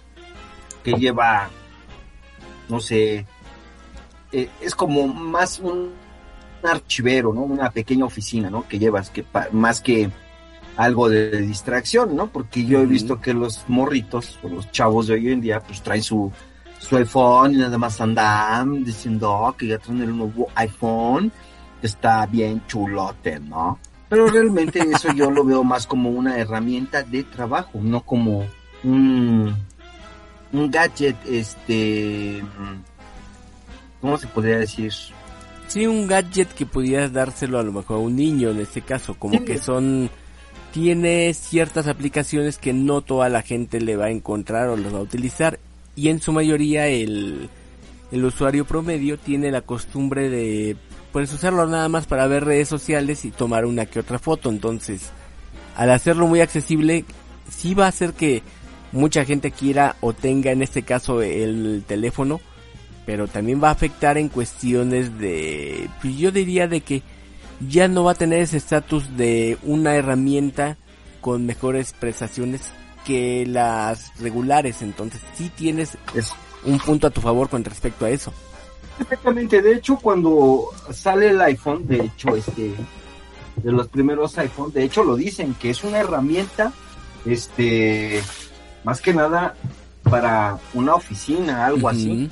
[0.83, 1.49] que lleva,
[2.69, 3.25] no sé,
[4.31, 5.91] eh, es como más un
[6.63, 7.41] archivero, ¿no?
[7.41, 8.67] Una pequeña oficina, ¿no?
[8.67, 10.09] Que llevas, que pa- más que
[10.77, 12.27] algo de distracción, ¿no?
[12.27, 15.81] Porque yo he visto que los morritos o los chavos de hoy en día pues
[15.81, 16.31] traen su,
[16.87, 21.31] su iPhone y nada más andan diciendo "Oh, que ya traen el nuevo iPhone,
[21.81, 23.79] está bien chulote, ¿no?
[24.09, 28.45] Pero realmente eso yo lo veo más como una herramienta de trabajo, no como
[28.83, 29.55] un,
[30.53, 32.43] un gadget, este,
[34.01, 34.93] ¿cómo se podría decir?
[35.67, 39.15] Sí, un gadget que pudieras dárselo a lo mejor a un niño en este caso,
[39.15, 39.45] como Sí.
[39.45, 40.09] que son
[40.71, 44.97] tiene ciertas aplicaciones que no toda la gente le va a encontrar o las va
[44.99, 45.57] a utilizar
[45.95, 47.49] y en su mayoría el,
[48.11, 50.77] el usuario promedio tiene la costumbre de
[51.11, 55.11] pues usarlo nada más para ver redes sociales y tomar una que otra foto, entonces
[55.75, 57.05] al hacerlo muy accesible
[57.49, 58.43] sí va a hacer que
[58.91, 62.39] mucha gente quiera o tenga en este caso el teléfono
[63.05, 67.03] pero también va a afectar en cuestiones de, pues yo diría de que
[67.69, 70.77] ya no va a tener ese estatus de una herramienta
[71.21, 72.73] con mejores prestaciones
[73.05, 76.33] que las regulares, entonces sí tienes Es-
[76.65, 78.33] un punto a tu favor con respecto a eso.
[78.99, 82.73] Exactamente, de hecho cuando sale el iPhone, de hecho este
[83.57, 86.73] de los primeros iPhone, de hecho lo dicen que es una herramienta
[87.25, 88.21] este
[88.83, 89.55] más que nada
[90.03, 92.29] para una oficina, algo así.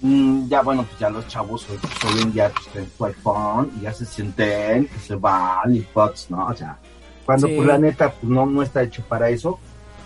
[0.00, 3.70] Mm, ya bueno, pues ya los chavos hoy, pues, hoy en día pues, su iPhone
[3.78, 6.46] y ya se sienten, que se van y pots, ¿no?
[6.46, 6.78] O sea,
[7.26, 7.54] cuando Sí.
[7.56, 9.58] pues la neta pues no, no está hecho para eso.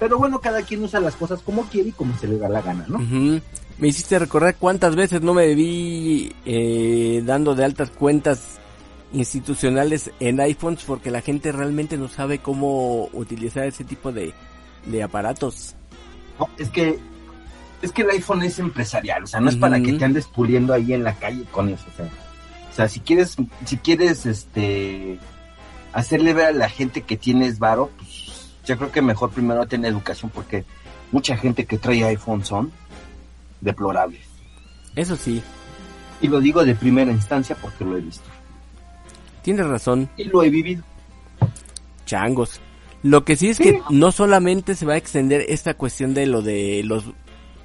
[0.05, 2.61] Pero bueno, cada quien usa las cosas como quiere y como se le da la
[2.61, 2.99] gana, ¿no?
[2.99, 8.59] Me hiciste recordar cuántas veces no me vi eh, dando de altas cuentas
[9.15, 14.35] institucionales en iPhones porque la gente realmente no sabe cómo utilizar ese tipo de,
[14.85, 15.75] de aparatos.
[16.39, 16.99] No, es que
[17.81, 20.75] es que el iPhone es empresarial, o sea, no es para que te andes puliendo
[20.75, 22.11] ahí en la calle con eso, o sea,
[22.71, 25.19] o sea, si quieres si quieres este
[25.95, 28.04] hacerle ver a la gente que tienes varo, pues
[28.65, 30.65] yo creo que mejor primero tener educación porque
[31.13, 32.73] mucha gente que trae iPhone son
[33.61, 34.23] deplorables.
[34.97, 35.43] Eso sí,
[36.21, 38.35] Y lo digo de primera instancia porque lo he visto
[39.45, 40.83] tienes razón, y lo he vivido.
[42.07, 42.61] changos.
[43.03, 46.41] Lo que sí es que no solamente se va a extender esta cuestión de lo
[46.41, 47.05] de los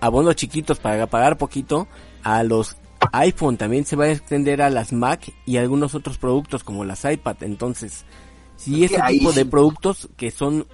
[0.01, 1.87] abonos chiquitos para pagar poquito
[2.23, 2.75] a los
[3.13, 6.83] iPhone, también se va a extender a las Mac y a algunos otros productos como
[6.83, 7.37] las iPad.
[7.43, 8.03] Entonces,
[8.57, 10.67] si ese tipo de productos que son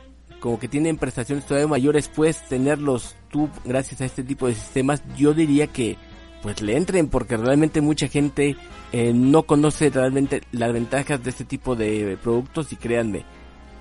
[0.46, 5.02] como que tienen prestaciones todavía mayores, puedes tenerlos tú gracias a este tipo de sistemas,
[5.18, 5.98] yo diría que
[6.44, 8.56] pues le entren porque realmente mucha gente
[8.92, 13.26] eh, no conoce realmente las ventajas de este tipo de productos y créanme,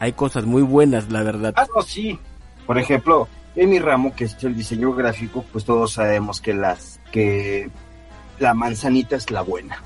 [0.01, 1.53] hay cosas muy buenas, la verdad.
[1.55, 2.19] Ah, no, sí.
[2.67, 6.99] Por ejemplo, en mi ramo, que es el diseño gráfico, pues todos sabemos que las
[7.13, 7.69] que
[8.39, 9.83] la manzanita es la buena.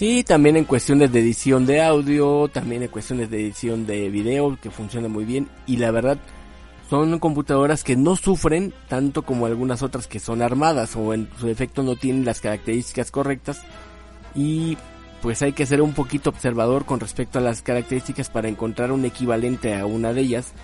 [0.00, 4.56] Sí, también en cuestiones de edición de audio, también en cuestiones de edición de video,
[4.58, 5.46] que funciona muy bien.
[5.66, 6.16] Y la verdad,
[6.88, 11.48] son computadoras que no sufren tanto como algunas otras que son armadas o en su
[11.48, 13.60] defecto no tienen las características correctas.
[14.34, 14.78] Y
[15.20, 19.04] pues hay que ser un poquito observador con respecto a las características para encontrar un
[19.04, 20.54] equivalente a una de ellas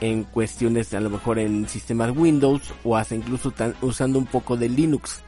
[0.00, 4.70] en cuestiones a lo mejor en sistemas Windows o hasta incluso usando un poco de
[4.70, 5.22] Linux.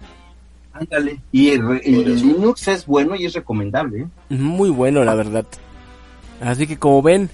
[0.78, 1.20] Ándale.
[1.32, 4.00] Y el, re- el Linux es bueno y es recomendable.
[4.02, 4.06] ¿eh?
[4.34, 5.44] Muy bueno, la verdad.
[6.40, 7.30] Así que como ven,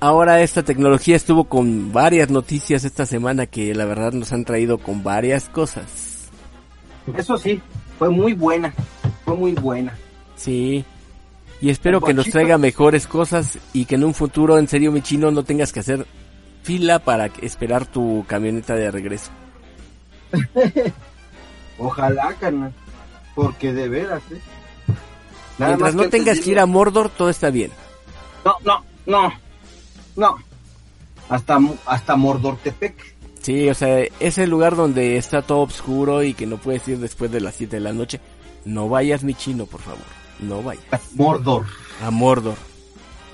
[0.00, 4.78] ahora esta tecnología estuvo con varias noticias esta semana que la verdad nos han traído
[4.78, 6.30] con varias cosas.
[7.16, 7.60] Eso sí,
[7.98, 8.72] fue muy buena.
[9.24, 9.94] Fue muy buena.
[10.36, 10.84] Sí.
[11.60, 15.00] Y espero que nos traiga mejores cosas y que en un futuro, en serio, mi
[15.02, 16.06] chino, no tengas que hacer
[16.62, 19.30] fila para esperar tu camioneta de regreso.
[21.78, 22.72] Ojalá, carnal.
[23.34, 24.40] porque de veras, ¿eh?
[25.58, 27.70] Nada Mientras más no que tengas que ir a Mordor, todo está bien.
[28.44, 29.32] No, no, no,
[30.16, 30.36] no.
[31.28, 33.14] Hasta, hasta Mordortepec.
[33.40, 37.30] Sí, o sea, ese lugar donde está todo oscuro y que no puedes ir después
[37.30, 38.20] de las 7 de la noche.
[38.64, 40.04] No vayas, mi chino, por favor.
[40.40, 40.84] No vayas.
[41.14, 41.66] Mordor.
[42.02, 42.56] A Mordor.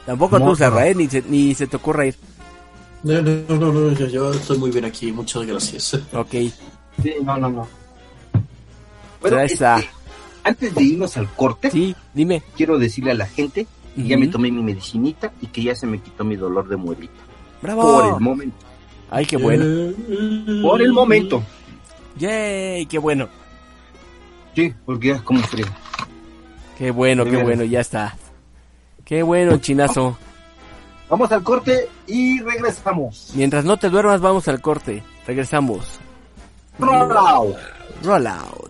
[0.07, 0.59] Tampoco tú, Mordor.
[0.59, 0.95] Serra, ¿eh?
[0.95, 2.17] Ni se, ni se te ocurra ir.
[3.03, 5.95] No, no, no, no, yo, yo estoy muy bien aquí, muchas gracias.
[6.13, 6.33] Ok.
[7.03, 7.80] Sí, no, no, no.
[9.23, 9.79] Está.
[9.79, 9.91] este,
[10.45, 12.43] antes de irnos al corte, Sí, dime.
[12.57, 15.87] quiero decirle a la gente que ya me tomé mi medicinita y que ya se
[15.87, 17.13] me quitó mi dolor de muelita.
[17.61, 17.83] ¡Bravo!
[17.83, 18.57] Por el momento.
[19.11, 19.65] Ay, qué bueno.
[20.63, 21.43] Por el momento.
[22.17, 22.87] ¡Yay!
[22.87, 23.29] ¡Qué bueno!
[24.55, 25.67] Sí, porque ya es como frío.
[26.79, 27.43] ¡Qué bueno, qué Bien.
[27.45, 27.65] bueno!
[27.65, 28.17] Ya está.
[29.05, 30.17] ¡Qué bueno, chinazo!
[31.09, 33.33] Vamos al corte y regresamos.
[33.35, 35.03] Mientras no te duermas, vamos al corte.
[35.27, 35.99] Regresamos.
[36.79, 37.57] Roll out.
[38.05, 38.70] Roll out.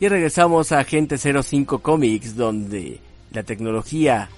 [0.00, 3.00] Y regresamos a Agente 05 Comics, donde
[3.32, 4.28] la tecnología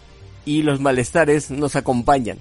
[0.45, 2.39] y los malestares nos acompañan.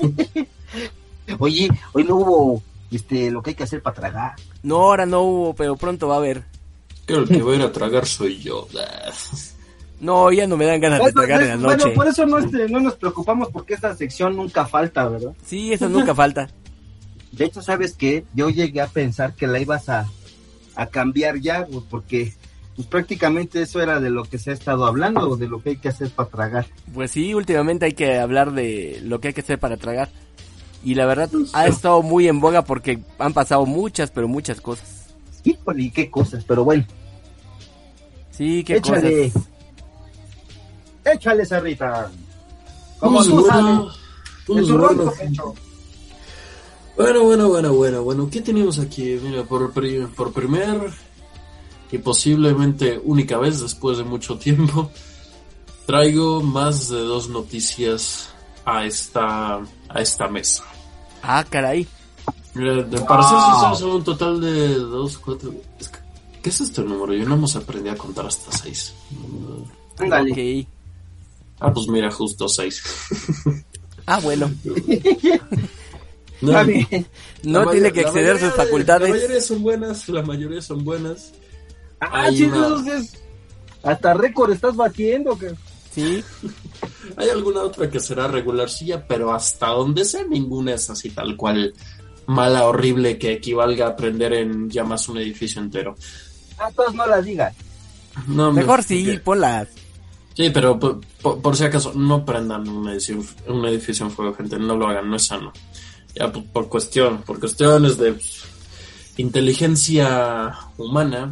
[1.38, 4.34] Oye, hoy no hubo este lo que hay que hacer para tragar.
[4.62, 6.44] No, ahora no hubo, pero pronto va a haber.
[7.06, 8.68] Creo que el que va a ir a tragar soy yo.
[9.98, 11.96] No, ya no me dan ganas de Bueno, tragar en la bueno, noche.
[11.96, 15.32] por eso no, este, no nos preocupamos porque esta sección nunca falta, ¿verdad?
[15.42, 16.50] Sí, eso nunca falta.
[17.32, 18.26] De hecho, ¿sabes qué?
[18.34, 20.06] Yo llegué a pensar que la ibas a,
[20.76, 22.32] a cambiar ya, güey, porque
[22.76, 25.76] pues prácticamente eso era de lo que se ha estado hablando, de lo que hay
[25.78, 26.66] que hacer para tragar.
[26.94, 30.10] Pues sí, últimamente hay que hablar de lo que hay que hacer para tragar.
[30.84, 35.06] Y la verdad ha estado muy en boga porque han pasado muchas, pero muchas cosas.
[35.42, 36.84] Híjole, y qué cosas, pero bueno,
[38.30, 39.48] Sí, qué échale, cosas.
[41.06, 42.10] échale, Sarrita.
[42.98, 43.94] Como Pues tú sabes,
[44.46, 45.54] pues tu ronco pecho.
[46.96, 48.28] Bueno, bueno, bueno, bueno, bueno.
[48.30, 49.18] ¿Qué tenemos aquí?
[49.22, 49.72] Mira, por,
[50.14, 50.90] por primer
[51.92, 54.90] y posiblemente única vez después de mucho tiempo,
[55.86, 58.30] traigo más de dos noticias
[58.64, 59.56] a esta,
[59.88, 60.64] a esta mesa.
[61.22, 61.86] Ah, caray.
[62.54, 65.52] Mira, de parecer sinceros, son un total de dos, cuatro...
[65.78, 65.98] es que-
[66.42, 67.12] ¿Qué es este número?
[67.12, 68.94] Yo no hemos aprendido a contar hasta seis.
[71.58, 72.82] Ah, pues mira, justo seis.
[74.06, 74.48] Ah, bueno.
[76.40, 76.52] No.
[76.52, 79.08] No tiene mayor- que exceder sus de- facultades.
[79.08, 81.32] La mayoría son buenas, la mayoría son buenas.
[82.00, 83.14] Ah, sí, entonces,
[83.82, 85.52] hasta récord estás batiendo, que
[85.94, 86.22] Sí.
[87.16, 91.72] Hay alguna otra que será regularcilla, pero hasta donde sé, ninguna es así tal cual
[92.26, 95.94] mala, horrible, que equivalga a aprender en llamas un edificio entero.
[96.58, 97.54] a todos no las digas.
[98.26, 99.68] No, me- Mejor sí, ponlas.
[100.34, 104.34] Sí, pero por, por- por si acaso, no prendan un edificio, un edificio en fuego,
[104.34, 105.50] gente, no lo hagan, no es sano.
[106.18, 108.42] Ya por, por cuestión, por cuestiones de pues,
[109.18, 111.30] inteligencia humana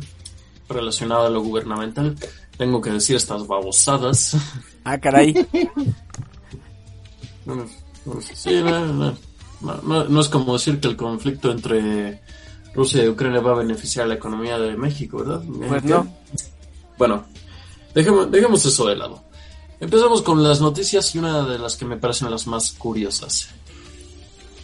[0.69, 2.17] relacionada a lo gubernamental,
[2.59, 4.37] tengo que decir estas babosadas.
[4.85, 5.35] Ah, caray.
[7.47, 7.67] No, no,
[8.07, 9.17] no, sí, no, no,
[9.61, 12.23] no, no- no es como decir que el conflicto entre
[12.75, 15.43] Rusia y Ucrania va a beneficiar a la economía de México, ¿verdad?
[15.69, 16.07] Pues no.
[16.97, 17.25] Bueno,
[17.95, 19.23] dejemos, dejemos eso de lado.
[19.79, 23.51] Empezamos con las noticias y una de las que me parecen las más curiosas.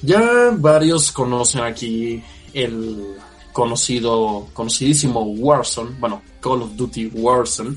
[0.02, 2.22] Ya varios conocen aquí
[2.54, 3.14] el
[3.52, 7.76] conocido, conocidísimo Warzone, bueno, Call of Duty Warzone,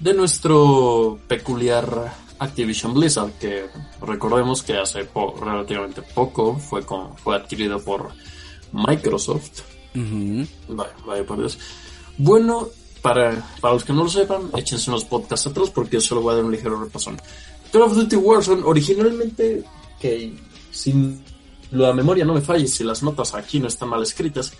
[0.00, 3.66] de nuestro peculiar Activision Blizzard, que
[4.00, 8.08] recordemos que hace po- relativamente poco fue, con- fue adquirido por
[8.72, 9.60] Microsoft.
[9.94, 10.46] Ujú.
[10.68, 11.58] Vaya, vaya por Dios.
[12.16, 12.68] Bueno,
[13.02, 16.32] para, para los que no lo sepan, échense unos podcasts atrás porque yo solo voy
[16.32, 17.20] a dar un ligero repasón.
[17.72, 19.62] Call of Duty Warzone, originalmente,
[20.00, 20.34] que
[20.70, 21.22] sin
[21.72, 24.52] la memoria no me falle, si las notas aquí no están mal escritas,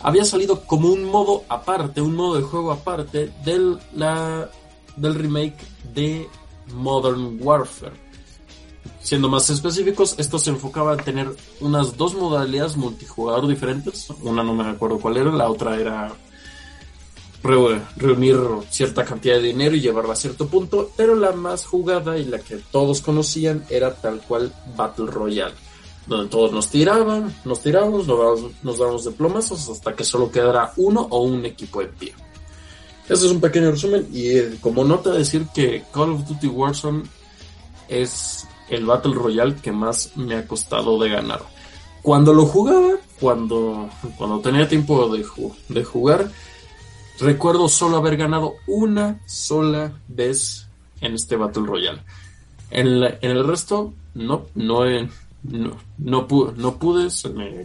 [0.00, 4.50] había salido como un modo aparte, un modo de juego aparte del, la,
[4.96, 5.56] del remake
[5.94, 6.28] de
[6.74, 8.04] Modern Warfare.
[9.00, 11.28] Siendo más específicos, esto se enfocaba a tener
[11.60, 14.08] unas dos modalidades multijugador diferentes.
[14.22, 16.10] Una no me acuerdo cuál era, la otra era
[17.42, 18.38] re- reunir
[18.70, 22.38] cierta cantidad de dinero y llevarla a cierto punto, pero la más jugada y la
[22.38, 25.54] que todos conocían era tal cual Battle Royale,
[26.06, 28.06] donde todos nos tiraban, nos tirábamos,
[28.62, 32.14] nos dábamos de plomazos hasta que solo quedara uno o un equipo en pie.
[33.08, 37.02] Ese es un pequeño resumen y eh, como nota decir que Call of Duty Warzone
[37.88, 41.42] es el Battle Royale que más me ha costado de ganar.
[42.02, 46.30] Cuando lo jugaba, cuando, cuando tenía tiempo de, ju- de jugar,
[47.18, 50.66] recuerdo solo haber ganado una sola vez
[51.00, 52.02] en este Battle Royale.
[52.70, 55.08] En, en el resto, no, no, he-
[55.44, 57.64] no, no, pu- no pude, se me,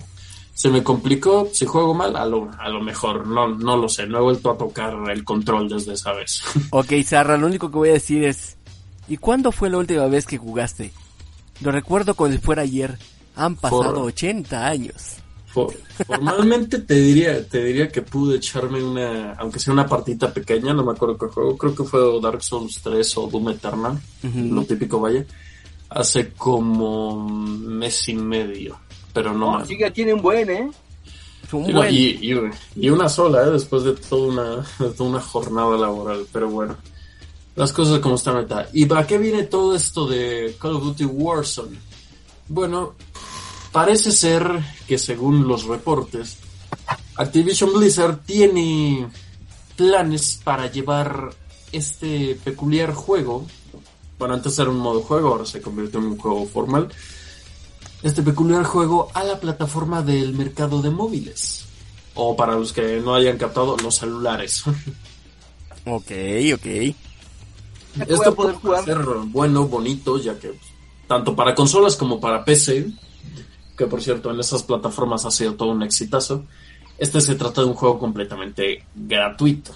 [0.53, 1.49] se me complicó.
[1.53, 4.51] Si juego mal, a lo, a lo mejor, no, no lo sé, no he vuelto
[4.51, 6.41] a tocar el control desde esa vez.
[6.71, 8.55] Ok, Sarra, lo único que voy a decir es...
[9.07, 10.91] ¿Y cuándo fue la última vez que jugaste?
[11.61, 12.97] Lo recuerdo como si fuera ayer.
[13.36, 15.15] Han pasado Por- 80 años.
[15.47, 15.73] For-
[16.05, 20.86] formalmente te diría, te diría que pude echarme una, aunque sea una partita pequeña, no
[20.86, 24.39] me acuerdo qué juego, creo que fue Dark Souls 3 o Doom Eternal, Ujú.
[24.53, 25.25] lo típico vaya,
[25.90, 28.80] hace como mes y medio,
[29.14, 29.68] pero no más.
[29.68, 30.70] sí que tiene un buen, ¿eh?
[31.52, 32.40] Un Y, no, buen- y- y-
[32.76, 33.52] y una sola, ¿eh?
[33.52, 36.78] después de toda una, de toda una jornada laboral, pero bueno,
[37.56, 38.70] las cosas como están ahorita.
[38.74, 41.78] ¿Y para qué viene todo esto de Call of Duty Warzone?
[42.48, 42.94] Bueno,
[43.72, 44.48] parece ser
[44.88, 46.38] que según los reportes,
[47.16, 49.08] Activision Blizzard tiene
[49.76, 51.32] planes para llevar
[51.72, 53.46] este peculiar juego,
[54.20, 56.89] bueno, antes era un modo juego, ahora se convirtió en un juego formal,
[58.03, 61.65] este peculiar juego a la plataforma del mercado de móviles.
[62.15, 64.63] O para los que no hayan captado, los celulares.
[65.86, 66.11] Ok,
[66.53, 66.95] ok.
[68.07, 68.84] Esto puede jugar.
[68.84, 70.53] ser bueno, bonito, ya que
[71.07, 72.91] tanto para consolas como para PC,
[73.76, 76.43] que por cierto en esas plataformas ha sido todo un exitazo,
[76.99, 79.72] este se trata de un juego completamente gratuito.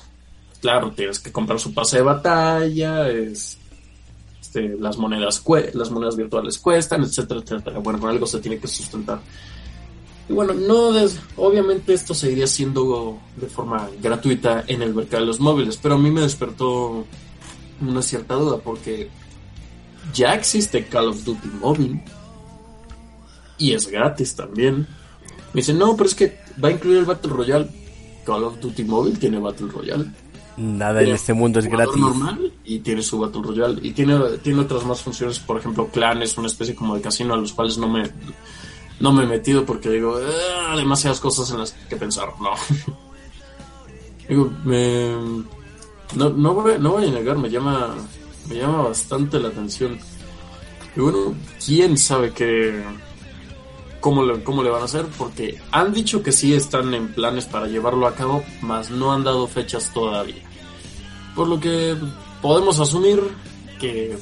[0.61, 3.57] Claro, tienes que comprar su pase de batalla, es,
[4.53, 5.43] este, las monedas
[5.73, 7.79] las monedas virtuales cuestan, etcétera, etcétera.
[7.79, 9.19] Bueno, algo se tiene que sustentar.
[10.29, 10.91] Y bueno, no
[11.37, 15.97] obviamente esto seguiría siendo de forma gratuita en el mercado de los móviles, pero a
[15.97, 17.05] mí me despertó
[17.81, 19.09] una cierta duda porque
[20.13, 22.01] ya existe Call of Duty móvil
[23.57, 24.87] y es gratis también.
[25.53, 27.69] Me dicen, no, pero es que va a incluir el Battle Royale.
[28.25, 30.05] Call of Duty móvil tiene Battle Royale.
[30.57, 31.97] Nada en este mundo es gratis.
[31.97, 33.79] normal y tiene su Battle Royale.
[33.81, 37.37] Y tiene, tiene otras más funciones, por ejemplo, clanes, una especie como de casino a
[37.37, 38.03] los cuales no me,
[38.99, 40.17] no me he metido porque digo,
[40.67, 42.29] "Ah, demasiadas cosas en las que pensar.
[42.39, 42.51] No.
[44.29, 45.09] digo, me,
[46.15, 47.95] no, no, voy, no voy a negar, me llama,
[48.47, 49.97] me llama bastante la atención.
[50.95, 51.33] Y bueno,
[51.65, 52.83] quién sabe qué,
[54.03, 57.45] cómo le, cómo le van a hacer, porque han dicho que sí están en planes
[57.45, 60.43] para llevarlo a cabo, mas no han dado fechas todavía.
[61.33, 61.95] Por lo que
[62.41, 63.21] podemos asumir
[63.79, 64.17] que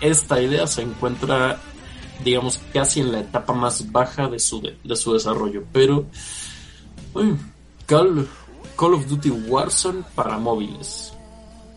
[0.00, 1.60] esta idea se encuentra,
[2.24, 5.62] digamos, casi en la etapa más baja de su, de, de su desarrollo.
[5.74, 6.06] Pero,
[7.12, 7.36] uy,
[7.84, 8.26] Call,
[8.78, 11.12] Call of Duty Warzone para móviles.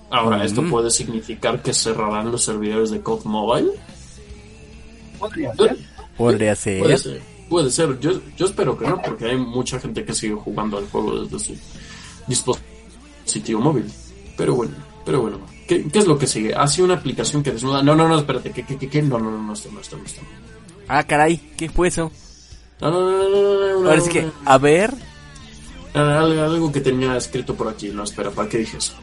[0.10, 3.72] Ahora, ¿esto puede significar que cerrarán los servidores de COD Mobile?
[5.20, 5.78] Podría ser.
[6.16, 6.80] Podría ser.
[6.80, 7.31] Puede ser.
[7.52, 8.00] Puede ser.
[8.00, 11.38] Yo, yo espero que no, porque hay mucha gente que sigue jugando al juego desde
[11.38, 11.54] su
[12.26, 13.92] dispositivo móvil.
[14.38, 14.74] Pero bueno,
[15.06, 15.42] pero bueno.
[15.68, 16.56] ¿Qué, qué es lo que sigue?
[16.56, 17.84] Hace una aplicación que desnuda.
[17.84, 18.52] No, no, no, espérate.
[18.52, 19.02] ¿Qué, qué, qué, qué?
[19.02, 20.30] No, no, no, no, esto no, esto no, esto no.
[20.88, 22.10] Ah, caray, ¿qué fue eso?
[22.80, 24.94] No, no, no, no, no, no, Ahora sí que, a ver.
[25.94, 27.90] Ah, Algo, algo que tenía escrito por aquí.
[27.90, 28.94] No, espera, ¿para qué dije eso?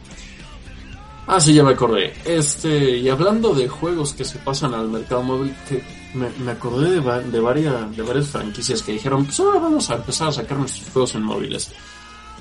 [1.27, 2.15] Ah, sí, ya me acordé.
[2.25, 5.83] Este, y hablando de juegos que se pasan al mercado móvil, que
[6.15, 10.29] me, acordé de, de, varias, de varias franquicias que dijeron, pues ahora vamos a empezar
[10.29, 11.71] a sacar nuestros juegos en móviles.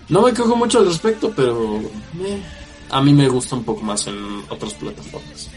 [0.10, 2.42] No me quejo mucho al respecto, pero eh,
[2.90, 5.50] a mí me gusta un poco más en otras plataformas.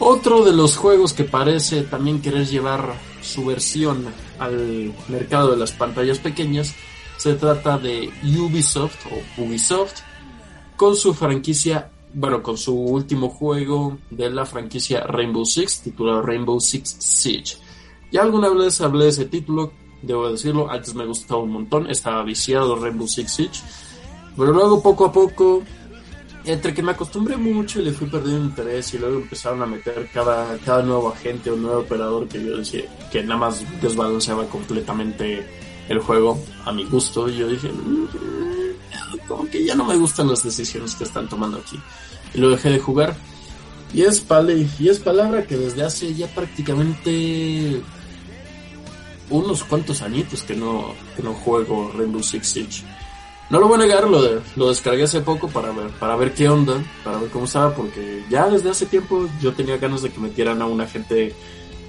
[0.00, 4.06] Otro de los juegos que parece también querer llevar su versión
[4.38, 6.74] al mercado de las pantallas pequeñas
[7.16, 10.02] se trata de Ubisoft o Ubisoft
[10.76, 16.60] con su franquicia, bueno, con su último juego de la franquicia Rainbow Six titulado Rainbow
[16.60, 17.56] Six Siege.
[18.10, 22.22] Ya alguna vez hablé de ese título, debo decirlo, antes me gustaba un montón, estaba
[22.22, 23.60] viciado Rainbow Six Siege,
[24.36, 25.62] pero luego poco a poco
[26.44, 30.08] entre que me acostumbré mucho y le fui perdiendo interés y luego empezaron a meter
[30.12, 35.46] cada, cada nuevo agente o nuevo operador que yo decía que nada más desbalanceaba completamente
[35.88, 38.06] el juego a mi gusto y yo dije "Mm,
[39.28, 41.78] como que ya no me gustan las decisiones que están tomando aquí.
[42.34, 43.14] Y lo dejé de jugar.
[43.94, 47.80] Y es, pale, y es palabra que desde hace ya prácticamente
[49.30, 52.82] unos cuantos añitos que no, que no juego Rainbow Six Siege.
[53.50, 56.34] No lo voy a negar, lo, de- lo descargué hace poco para ver, para ver
[56.34, 60.10] qué onda, para ver cómo estaba, porque ya desde hace tiempo yo tenía ganas de
[60.10, 61.34] que metieran a una gente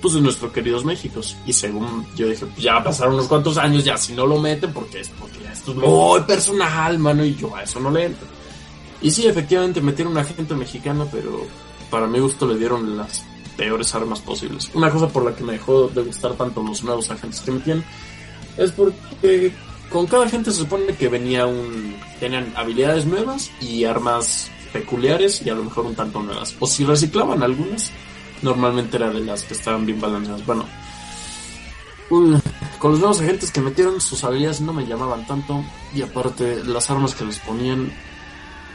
[0.02, 1.36] pues de nuestros queridos Méxicos.
[1.46, 4.72] Y según yo dije, pues ya pasaron unos cuantos años, ya si no lo meten,
[4.74, 8.06] porque es porque ya esto es muy personal, mano, y yo a eso no le
[8.06, 8.28] entro.
[9.02, 11.46] Y sí, efectivamente metieron a gente mexicana, pero
[11.90, 13.24] para mi gusto le dieron las
[13.56, 14.70] peores armas posibles.
[14.74, 17.84] Una cosa por la que me dejó de gustar tanto los nuevos agentes que metían
[18.58, 19.54] es porque
[19.90, 25.50] con cada agente se supone que venía un tenían habilidades nuevas y armas peculiares y
[25.50, 26.56] a lo mejor un tanto nuevas.
[26.60, 27.92] O si reciclaban algunas,
[28.42, 30.46] normalmente era de las que estaban bien balanceadas.
[30.46, 30.66] Bueno,
[32.10, 35.64] con los nuevos agentes que metieron, sus habilidades no me llamaban tanto
[35.94, 37.92] y aparte las armas que les ponían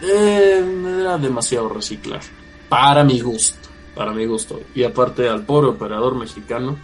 [0.03, 2.21] eh, era demasiado reciclar.
[2.69, 4.61] Para mi gusto, para mi gusto.
[4.75, 6.77] Y aparte al pobre operador mexicano,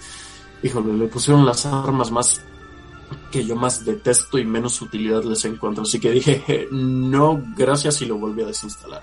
[0.62, 2.42] híjole, le pusieron las armas más
[3.30, 5.82] que yo más detesto y menos utilidad les encuentro.
[5.82, 9.02] Así que dije, "Je, no, gracias y lo volví a desinstalar.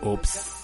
[0.00, 0.55] Ups.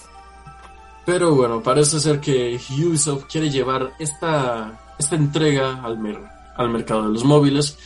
[1.05, 6.23] Pero bueno, parece ser que Ubisoft quiere llevar esta, esta entrega al, mer-
[6.55, 7.77] al mercado de los móviles.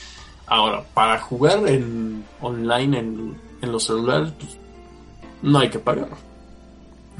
[0.45, 4.57] Ahora, para jugar en online en, en los celulares, pues,
[5.41, 6.09] no hay que pagar.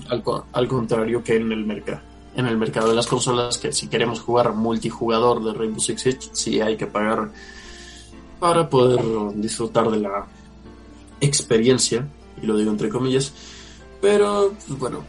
[0.09, 0.23] Al,
[0.53, 2.01] al contrario que en el mercado.
[2.35, 6.29] En el mercado de las consolas, que si queremos jugar multijugador de Rainbow Six Siege,
[6.33, 7.31] sí hay que pagar
[8.39, 9.01] para poder
[9.33, 10.27] disfrutar de la
[11.19, 12.07] experiencia,
[12.39, 13.33] y lo digo entre comillas.
[13.99, 15.03] Pero, pues, bueno,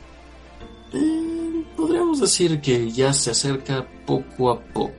[0.93, 4.95] eh, podríamos decir que ya se acerca poco a poco.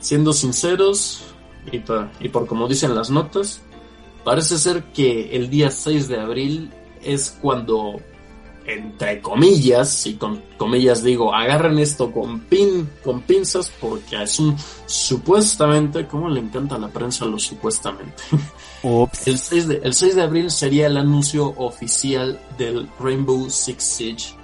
[0.00, 1.22] Siendo sinceros,
[1.70, 3.60] y, pa- y por como dicen las notas,
[4.24, 6.70] parece ser que el día 6 de abril
[7.02, 8.00] es cuando,
[8.66, 14.56] entre comillas, y con comillas digo, agarren esto con, pin, con pinzas porque es un
[14.86, 18.22] supuestamente, como le encanta a la prensa lo supuestamente.
[18.82, 19.26] Ups.
[19.26, 24.34] El 6, de, el 6 de abril sería el anuncio oficial del Rainbow Six Siege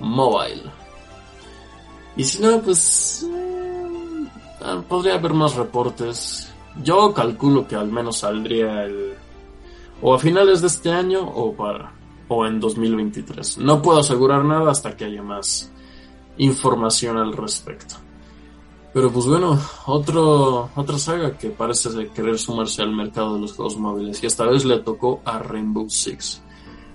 [0.00, 0.62] Mobile.
[2.16, 4.28] Y si no, pues eh,
[4.62, 6.52] ah, podría haber más reportes.
[6.82, 9.14] Yo calculo que al menos saldría el
[10.00, 11.92] o a finales de este año o para
[12.28, 13.58] o en 2023.
[13.58, 15.72] No puedo asegurar nada hasta que haya más
[16.36, 17.96] información al respecto.
[18.92, 23.76] Pero pues bueno, otro, otra saga que parece querer sumarse al mercado de los juegos
[23.76, 26.42] móviles y esta vez le tocó a Rainbow Six.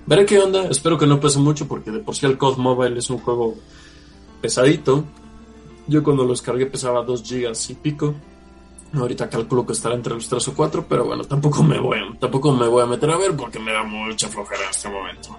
[0.06, 3.00] Veré qué onda, espero que no pese mucho porque de por sí el COD Mobile
[3.00, 3.56] es un juego
[4.42, 5.06] pesadito.
[5.88, 8.14] Yo cuando lo descargué pesaba 2 gigas y pico.
[8.96, 12.20] Ahorita calculo que estará entre los 3 o 4, pero bueno, tampoco me voy a,
[12.20, 15.36] tampoco me voy a meter a ver porque me da mucha flojera en este momento.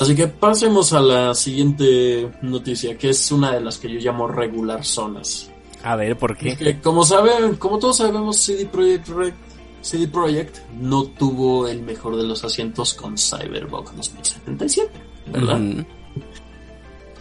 [0.00, 4.26] Así que pasemos a la siguiente noticia, que es una de las que yo llamo
[4.28, 5.50] regular zonas.
[5.84, 6.56] A ver, ¿por qué?
[6.56, 9.34] Que como saben, como todos sabemos, CD Projekt Red-
[9.80, 14.90] CD Projekt no tuvo el mejor de los asientos con Cyberpunk 2077,
[15.26, 15.60] ¿verdad?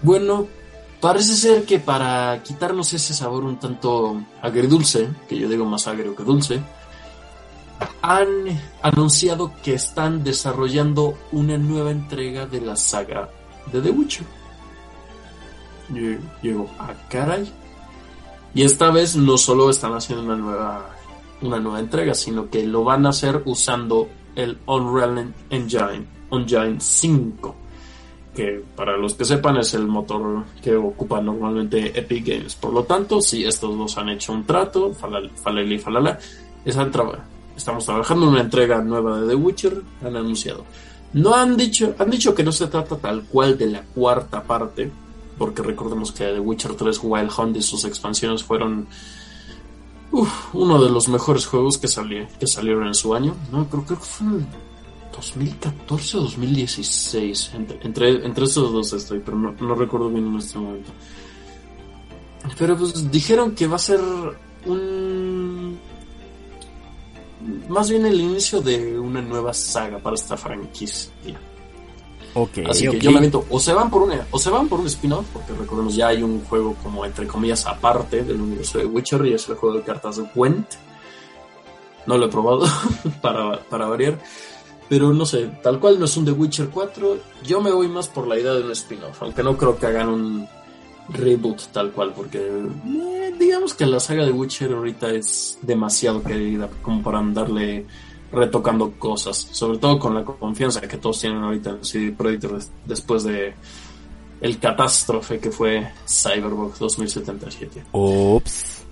[0.04, 0.48] Bueno,
[1.02, 6.16] parece ser que para quitarnos ese sabor un tanto agridulce, que yo digo más agrio
[6.16, 6.62] que dulce,
[8.04, 8.28] han
[8.84, 13.30] anunciado que están desarrollando una nueva entrega de la saga
[13.74, 14.26] de The Witcher.
[15.90, 17.52] Yo digo, ah, caray.
[18.54, 20.90] Y esta vez no solo están haciendo una nueva,
[21.42, 27.56] una nueva entrega, sino que lo van a hacer usando el Unreal Engine, Engine 5
[28.36, 32.56] que para los que sepan es el motor que ocupa normalmente Epic Games.
[32.56, 36.18] Por lo tanto, si estos dos han hecho un trato, falal- falele y falala,
[36.64, 37.26] están traba-
[37.58, 40.64] estamos trabajando en una entrega nueva de The Witcher, han anunciado.
[41.14, 44.90] No han dicho, han dicho que no se trata tal cual de la cuarta parte,
[45.38, 48.88] porque recordemos que The Witcher 3 Wild Hunt y sus expansiones fueron
[50.14, 53.36] uf, uno de los mejores juegos que, sali- que salieron en su año.
[53.52, 54.06] No, creo, creo que
[55.12, 57.52] 2014 o 2016.
[57.56, 60.92] Entre, entre, entre esos dos estoy, pero no, no recuerdo bien en este momento.
[62.58, 64.00] Pero pues dijeron que va a ser
[64.66, 65.80] un...
[67.70, 71.12] Más bien el inicio de una nueva saga para esta franquicia.
[72.34, 74.80] Ok, Así que yo me aviento, o se van por una, o se van por
[74.80, 78.86] un spin-off, porque recordemos ya hay un juego como entre comillas aparte del universo de
[78.86, 80.68] Witcher y es el juego de cartas de Gwent.
[82.06, 82.66] No lo he probado
[83.22, 84.18] para, para variar.
[84.92, 87.18] Pero no sé, tal cual no es un The Witcher 4.
[87.46, 90.10] Yo me voy más por la idea de un spin-off, aunque no creo que hagan
[90.10, 90.48] un
[91.08, 96.70] reboot tal cual, porque eh, digamos que la saga de Witcher ahorita es demasiado querida
[96.82, 97.86] como para andarle
[98.34, 102.72] retocando cosas, sobre todo con la confianza que todos tienen ahorita en CD Projekt des-
[102.86, 103.54] después de
[104.42, 107.86] el catástrofe que fue Cyberpunk 2077.
[107.94, 108.84] Ups.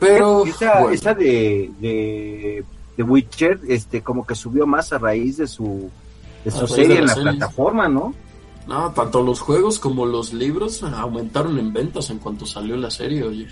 [0.00, 2.64] Pero esa, bueno, esa de, de
[2.96, 5.90] The Witcher, este, como que subió más a raíz de su,
[6.44, 8.14] de A su raíz serie de en la plataforma, ¿no?
[8.66, 13.22] No, tanto los juegos como los libros aumentaron en ventas en cuanto salió la serie,
[13.22, 13.46] oye.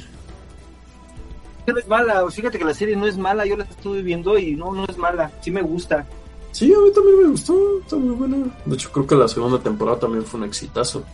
[1.67, 4.55] No es mala, fíjate que la serie no es mala, yo la estuve viendo y
[4.57, 6.05] no, no es mala, sí me gusta.
[6.51, 8.37] Sí, a mí también me gustó, está muy buena.
[8.65, 11.05] De hecho, creo que la segunda temporada también fue un exitazo.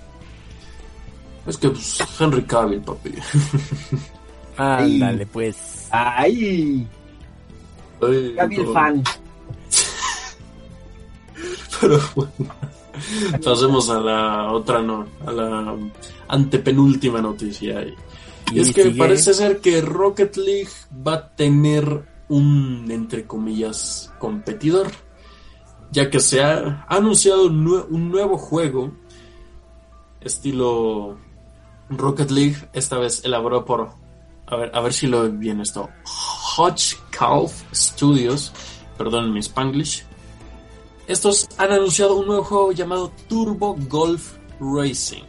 [1.46, 3.14] Es que, pues, Henry Cavill, papi.
[4.56, 5.88] Ándale, pues.
[5.90, 6.86] Ay,
[8.02, 8.72] Ay, todo.
[8.72, 9.02] fan.
[11.80, 12.32] Pero bueno,
[13.42, 15.76] pasemos a la otra, no, a la
[16.28, 17.82] antepenúltima noticia.
[18.52, 18.98] Y, es que sigue.
[18.98, 20.68] parece ser que Rocket League
[21.06, 24.88] va a tener un, entre comillas, competidor,
[25.90, 28.92] ya que se ha anunciado un, nue- un nuevo juego,
[30.20, 31.16] estilo
[31.88, 33.88] Rocket League, esta vez elaborado por,
[34.46, 35.88] a ver, a ver si lo bien esto,
[36.56, 38.52] Hodge Calf Studios,
[38.98, 40.04] perdón mi Spanglish.
[41.06, 45.24] Estos han anunciado un nuevo juego llamado Turbo Golf Racing.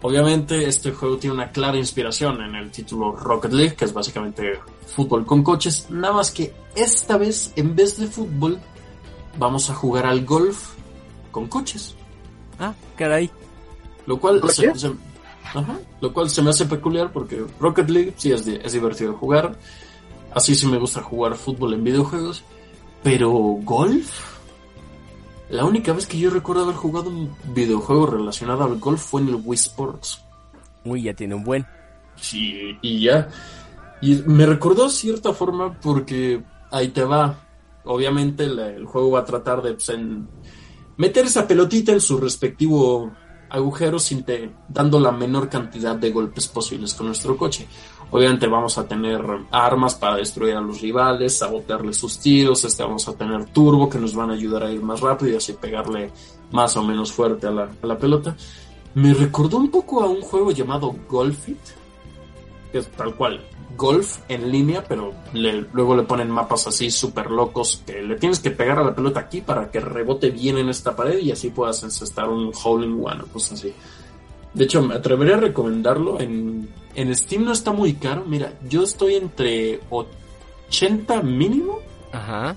[0.00, 4.60] Obviamente este juego tiene una clara inspiración en el título Rocket League, que es básicamente
[4.94, 8.58] fútbol con coches, nada más que esta vez en vez de fútbol
[9.38, 10.70] vamos a jugar al golf
[11.32, 11.94] con coches.
[12.60, 13.30] Ah, caray.
[14.06, 14.92] Lo cual, se, se-
[15.44, 19.14] ajá, lo cual se me hace peculiar porque Rocket League sí es, di- es divertido
[19.14, 19.58] jugar.
[20.34, 22.42] Así sí me gusta jugar fútbol en videojuegos.
[23.02, 24.38] Pero golf.
[25.50, 29.28] La única vez que yo recuerdo haber jugado un videojuego relacionado al golf fue en
[29.28, 30.22] el Wii Sports.
[30.84, 31.66] Uy, ya tiene un buen.
[32.16, 33.28] Sí, y ya.
[34.02, 37.38] Y me recordó cierta forma porque ahí te va.
[37.84, 40.28] Obviamente la- el juego va a tratar de pues, en-
[40.98, 43.10] meter esa pelotita en su respectivo
[43.48, 47.66] agujero sin te, dando la menor cantidad de golpes posibles con nuestro coche.
[48.10, 53.06] Obviamente vamos a tener armas para destruir a los rivales, sabotearles sus tiros, este, vamos
[53.06, 56.10] a tener turbo que nos van a ayudar a ir más rápido y así pegarle
[56.50, 58.34] más o menos fuerte a la, a la pelota.
[58.94, 61.58] Me recordó un poco a un juego llamado Golfit,
[62.72, 63.42] que es tal cual,
[63.76, 68.50] golf en línea, pero luego le ponen mapas así súper locos que le tienes que
[68.50, 71.82] pegar a la pelota aquí para que rebote bien en esta pared y así puedas
[71.82, 73.72] encestar un hole in one o cosas así.
[74.54, 76.20] De hecho, me atrevería a recomendarlo.
[76.20, 78.24] En, en Steam no está muy caro.
[78.26, 81.78] Mira, yo estoy entre 80 mínimo
[82.12, 82.56] Ajá.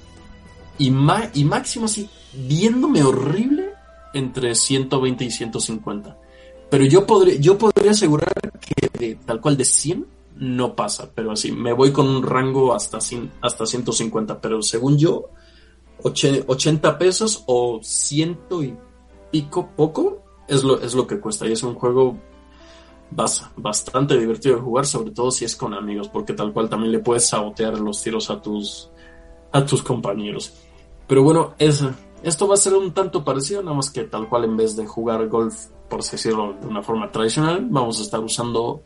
[0.78, 3.70] y, y máximo así, viéndome horrible,
[4.14, 6.18] entre 120 y 150.
[6.70, 10.06] Pero yo podría, yo podría asegurar que de, tal cual de 100
[10.38, 14.98] no pasa, pero así, me voy con un rango hasta, 100 hasta 150, pero según
[14.98, 15.30] yo,
[16.02, 18.74] oche- 80 pesos o ciento y
[19.30, 22.18] pico poco es lo, es lo que cuesta y es un juego
[23.16, 26.92] bas- bastante divertido de jugar, sobre todo si es con amigos, porque tal cual también
[26.92, 28.90] le puedes sabotear los tiros a tus,
[29.52, 30.54] a tus compañeros.
[31.08, 31.84] Pero bueno, es,
[32.24, 34.86] esto va a ser un tanto parecido, nada más que tal cual en vez de
[34.88, 38.84] jugar golf, por así decirlo, de una forma tradicional, vamos a estar usando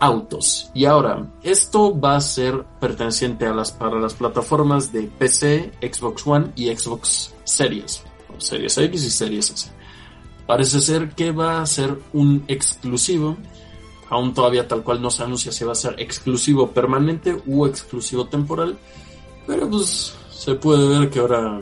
[0.00, 0.70] autos.
[0.74, 6.26] Y ahora, esto va a ser perteneciente a las, para las plataformas de PC, Xbox
[6.26, 8.02] One y Xbox Series,
[8.38, 9.72] Series X y Series S.
[10.48, 13.36] Parece ser que va a ser un exclusivo.
[14.10, 18.26] Aún todavía tal cual no se anuncia si va a ser exclusivo permanente u exclusivo
[18.26, 18.76] temporal.
[19.46, 21.60] Pero pues se puede ver que ahora,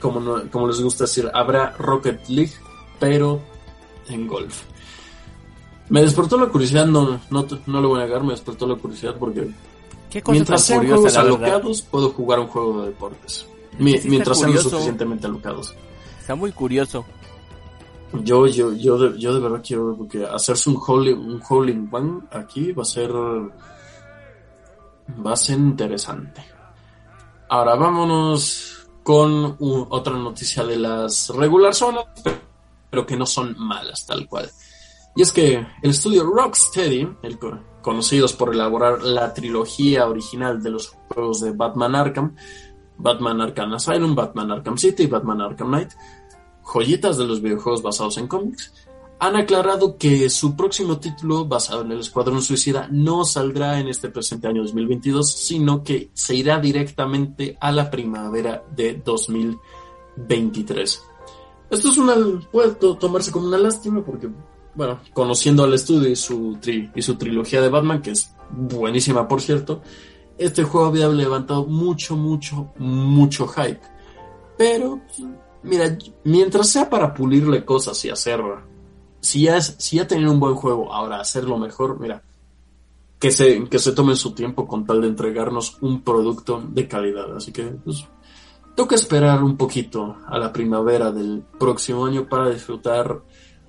[0.00, 2.52] como, no- como les gusta decir, habrá Rocket League,
[2.98, 3.40] pero
[4.08, 4.62] en golf.
[5.88, 9.14] Me despertó la curiosidad, no, no, no lo voy a negar, me despertó la curiosidad
[9.16, 9.48] porque
[10.10, 13.46] Qué cosa mientras sean curiosa, juegos alocados, puedo jugar un juego de deportes.
[13.78, 15.74] Sí mientras sean lo suficientemente alocados.
[16.20, 17.04] Está muy curioso.
[18.12, 21.88] Yo, yo, yo, de, yo de verdad quiero que hacerse un hole, un hole in
[21.90, 23.52] one aquí va a ser, va
[25.32, 26.44] a ser interesante.
[27.48, 32.06] Ahora vámonos con otra noticia de las regular zonas,
[32.90, 34.50] pero que no son malas tal cual.
[35.14, 37.08] Y es que el estudio Rocksteady,
[37.80, 42.34] conocidos por elaborar la trilogía original de los juegos de Batman Arkham,
[42.98, 45.92] Batman Arkham Asylum, Batman Arkham City y Batman Arkham Knight,
[46.72, 48.72] joyitas de los videojuegos basados en cómics,
[49.18, 54.10] han aclarado que su próximo título basado en el Escuadrón Suicida no saldrá en este
[54.10, 59.00] presente año 2022, sino que se irá directamente a la primavera de
[60.16, 61.02] 2023.
[61.70, 62.14] Esto es una
[62.52, 64.28] puede to- tomarse como una lástima porque,
[64.74, 69.26] bueno, conociendo al estudio y su, tri- y su trilogía de Batman, que es buenísima
[69.26, 69.80] por cierto,
[70.38, 73.80] este juego había levantado mucho, mucho, mucho hype.
[74.58, 75.00] Pero,
[75.66, 78.40] mira, mientras sea para pulirle cosas y hacer,
[79.20, 82.22] si ya, es, si ya un buen juego, ahora hacerlo mejor, mira,
[83.18, 87.34] que se, que se tomen su tiempo con tal de entregarnos un producto de calidad.
[87.36, 88.06] Así que, pues,
[88.74, 93.22] toca esperar un poquito a la primavera del próximo año para disfrutar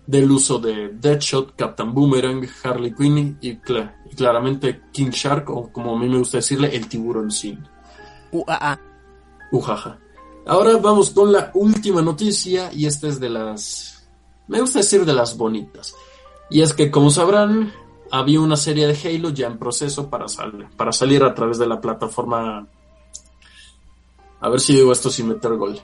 [0.05, 5.71] del uso de Deadshot, Captain Boomerang, Harley Quinn y, cla- y claramente King Shark, o
[5.71, 7.59] como a mí me gusta decirle, el tiburón sin.
[8.31, 8.79] UAA.
[9.51, 9.97] Ujaja.
[10.47, 14.07] Ahora vamos con la última noticia y esta es de las...
[14.47, 15.93] Me gusta decir de las bonitas.
[16.49, 17.73] Y es que, como sabrán,
[18.11, 21.67] había una serie de Halo ya en proceso para, sal- para salir a través de
[21.67, 22.65] la plataforma...
[24.39, 25.79] A ver si digo esto sin meter gol.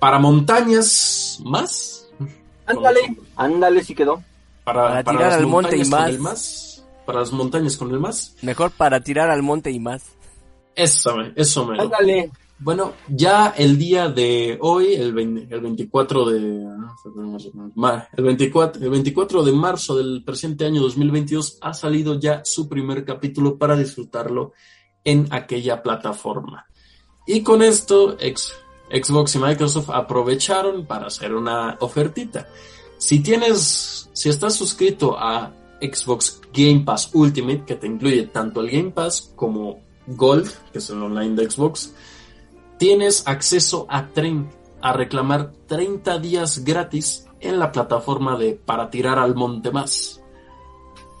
[0.00, 2.08] Para montañas más.
[2.66, 4.22] Ándale, ándale, sí quedó.
[4.64, 6.08] Para, Para tirar las al monte y montañas con más.
[6.10, 6.84] el más.
[7.06, 8.34] Para las montañas con el más.
[8.42, 10.02] Mejor para tirar al monte y más.
[10.74, 12.30] Eso, me- eso me Ándale.
[12.58, 16.64] Bueno, ya el día de hoy, el, 20 el 24 de
[17.74, 22.68] ma- el 24, el 24 de marzo del presente año 2022 ha salido ya su
[22.68, 24.52] primer capítulo para disfrutarlo
[25.02, 26.66] en aquella plataforma.
[27.26, 32.48] Y con esto Xbox y Microsoft aprovecharon para hacer una ofertita.
[32.98, 35.52] Si tienes, si estás suscrito a
[35.82, 40.88] Xbox Game Pass Ultimate, que te incluye tanto el Game Pass como Gold, que es
[40.90, 41.92] el online de Xbox,
[42.78, 44.08] tienes acceso a,
[44.80, 50.20] a reclamar 30 días gratis en la plataforma de Para tirar al monte más.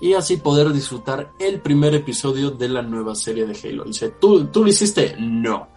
[0.00, 3.84] Y así poder disfrutar el primer episodio de la nueva serie de Halo.
[3.84, 5.16] Dice, ¿tú, ¿tú lo hiciste?
[5.18, 5.68] No.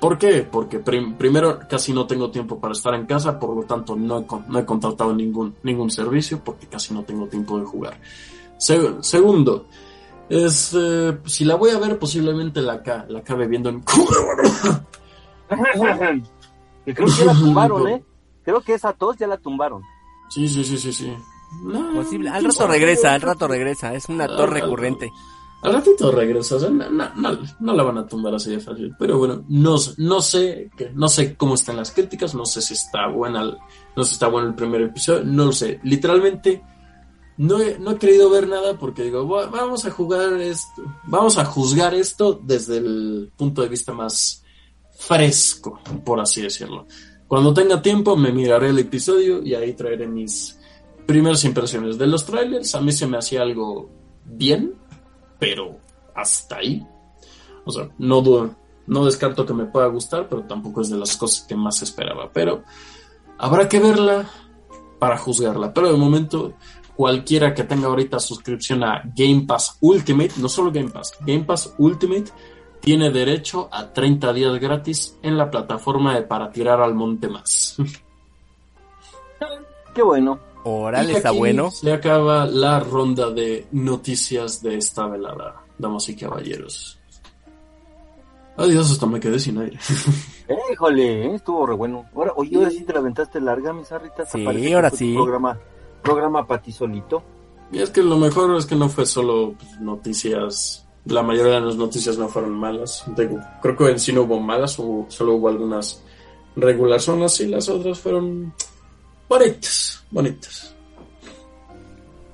[0.00, 0.42] ¿Por qué?
[0.50, 4.18] Porque prim- primero casi no tengo tiempo para estar en casa, por lo tanto no
[4.20, 8.00] he, no he contratado ningún, ningún servicio porque casi no tengo tiempo de jugar.
[8.58, 9.66] Se- segundo,
[10.28, 13.82] es, eh, si la voy a ver posiblemente la, ca- la acabe viendo en...
[16.84, 18.04] Que creo que ya la tumbaron, ¿eh?
[18.44, 19.82] Creo que esa tos ya la tumbaron.
[20.30, 21.12] Sí, sí, sí, sí, sí.
[21.62, 22.28] No, Posible.
[22.30, 23.94] Al rato regresa, al rato regresa.
[23.94, 25.10] Es una tos recurrente.
[25.62, 28.60] Al ratito regresa, o sea, no, no, no- no la van a tumbar así de
[28.60, 28.94] fácil.
[28.98, 32.74] Pero bueno, no, sé- no sé, no sé cómo están las críticas, no sé si
[32.74, 33.56] está buena, el-
[33.96, 35.80] no sé si está bueno el primer episodio, no lo sé.
[35.84, 36.62] Literalmente,
[37.38, 41.38] no he, no he querido ver nada porque digo, "Va- vamos a jugar esto, vamos
[41.38, 44.43] a juzgar esto desde el punto de vista más
[45.06, 46.86] fresco, por así decirlo.
[47.28, 50.58] Cuando tenga tiempo me miraré el episodio y ahí traeré mis
[51.06, 51.98] primeras impresiones.
[51.98, 53.90] De los trailers a mí se me hacía algo
[54.24, 54.74] bien,
[55.38, 55.78] pero
[56.14, 56.86] hasta ahí.
[57.64, 58.54] O sea, no, du-
[58.86, 62.30] no descarto que me pueda gustar, pero tampoco es de las cosas que más esperaba.
[62.32, 62.62] Pero
[63.38, 64.28] habrá que verla
[64.98, 65.72] para juzgarla.
[65.74, 66.54] Pero de momento,
[66.94, 71.74] cualquiera que tenga ahorita suscripción a Game Pass Ultimate, no solo Game Pass, Game Pass
[71.78, 72.30] Ultimate
[72.84, 77.76] tiene derecho a 30 días gratis en la plataforma de Para Tirar al Monte Más.
[79.94, 80.38] Qué bueno.
[80.64, 81.70] Órale, Y está bueno.
[81.70, 86.98] Se acaba la ronda de noticias de esta velada, damas y caballeros.
[88.56, 89.78] Adiós, hasta me quedé sin aire.
[90.72, 92.04] Híjole, eh, estuvo re bueno.
[92.14, 94.30] Ahora, oye, ahora sí te la aventaste larga, mis arritas.
[94.30, 95.14] Sí, ahora sí.
[95.14, 95.58] Programa,
[96.02, 97.22] programa para ti solito.
[97.72, 100.83] Y es que lo mejor es que no fue solo pues, noticias.
[101.06, 103.04] La mayoría de las noticias no fueron malas.
[103.16, 106.02] Digo, creo que en sí no hubo malas, hubo- solo hubo algunas
[106.56, 108.54] regulazonas y las otras fueron
[109.28, 110.74] bonitas, bonitas.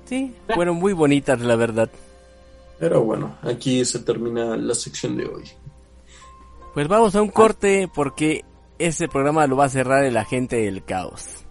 [0.04, 1.90] Sí, fueron muy bonitas, la verdad.
[2.78, 5.44] Pero bueno, aquí se termina la sección de hoy.
[6.74, 8.44] Pues vamos a un corte porque
[8.78, 11.44] ese programa lo va a cerrar el agente del caos.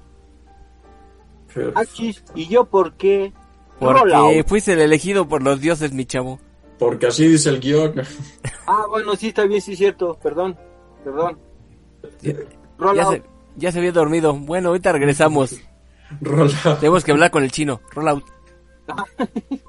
[1.53, 2.31] Perfecto.
[2.35, 3.33] ¿y yo por qué?
[3.79, 6.39] Porque fuiste el elegido por los dioses, mi chavo.
[6.79, 7.93] Porque así dice el guion.
[8.71, 10.19] Ah, bueno, sí, está bien, sí, cierto.
[10.21, 10.55] Perdón,
[11.03, 11.39] perdón.
[12.21, 13.23] Ya se,
[13.55, 14.31] ya se había dormido.
[14.35, 15.59] Bueno, ahorita regresamos.
[16.21, 16.77] Rola.
[16.79, 17.81] Tenemos que hablar con el chino.
[17.95, 18.23] Rollout.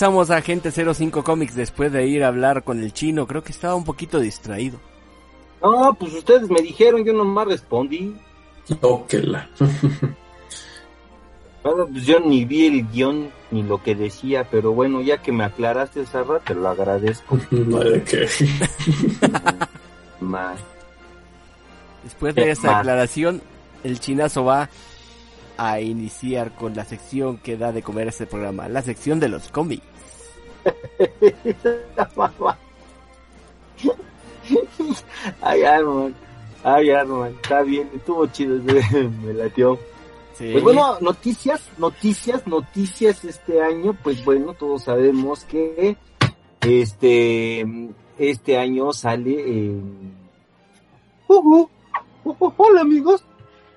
[0.00, 3.26] Regresamos a Agente 05 Comics después de ir a hablar con el chino.
[3.26, 4.80] Creo que estaba un poquito distraído.
[5.62, 8.16] No, pues ustedes me dijeron, yo nomás respondí.
[8.80, 9.46] Oh, que la.
[11.62, 15.32] Bueno, pues yo ni vi el guion ni lo que decía, pero bueno, ya que
[15.32, 17.36] me aclaraste esa rato, te lo agradezco.
[17.50, 18.26] Madre que.
[20.20, 20.54] Ma.
[22.04, 22.78] Después de Eh, esta ma.
[22.78, 23.42] aclaración,
[23.84, 24.70] el chinazo va
[25.58, 29.48] a iniciar con la sección que da de comer este programa, la sección de los
[29.48, 29.89] cómics.
[35.40, 36.14] Ay, Arman.
[36.64, 37.32] Ay, Arman.
[37.42, 38.60] Está bien, estuvo chido.
[39.24, 39.78] me latió.
[40.34, 40.50] Sí.
[40.52, 43.96] Pues bueno, noticias, noticias, noticias este año.
[44.02, 45.96] Pues bueno, todos sabemos que
[46.62, 47.66] este
[48.18, 49.74] este año sale
[51.26, 53.24] hola amigos.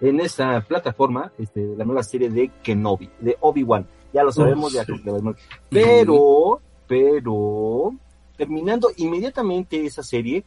[0.02, 3.88] En esta plataforma, este, la nueva serie de Kenobi, de Obi-Wan.
[4.12, 4.92] Ya lo sabemos, ya sí.
[5.06, 5.34] lo-
[5.70, 7.94] Pero, pero,
[8.38, 10.44] terminando inmediatamente esa serie,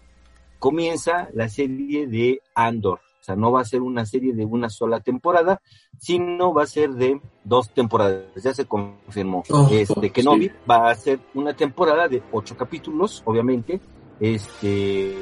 [0.59, 3.01] comienza la serie de Andor.
[3.21, 5.61] O sea, no va a ser una serie de una sola temporada,
[5.99, 8.23] sino va a ser de dos temporadas.
[8.37, 9.43] Ya se confirmó.
[9.51, 10.11] Oh, este, sí.
[10.11, 13.81] Kenobi va a ser una temporada de ocho capítulos, obviamente.
[14.21, 15.17] Este,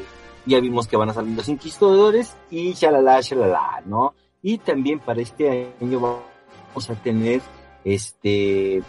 [0.45, 4.15] ya vimos que van a salir los inquisidores y shalala, shalala, ¿no?
[4.43, 7.41] Y también para este año vamos a tener
[7.85, 8.83] este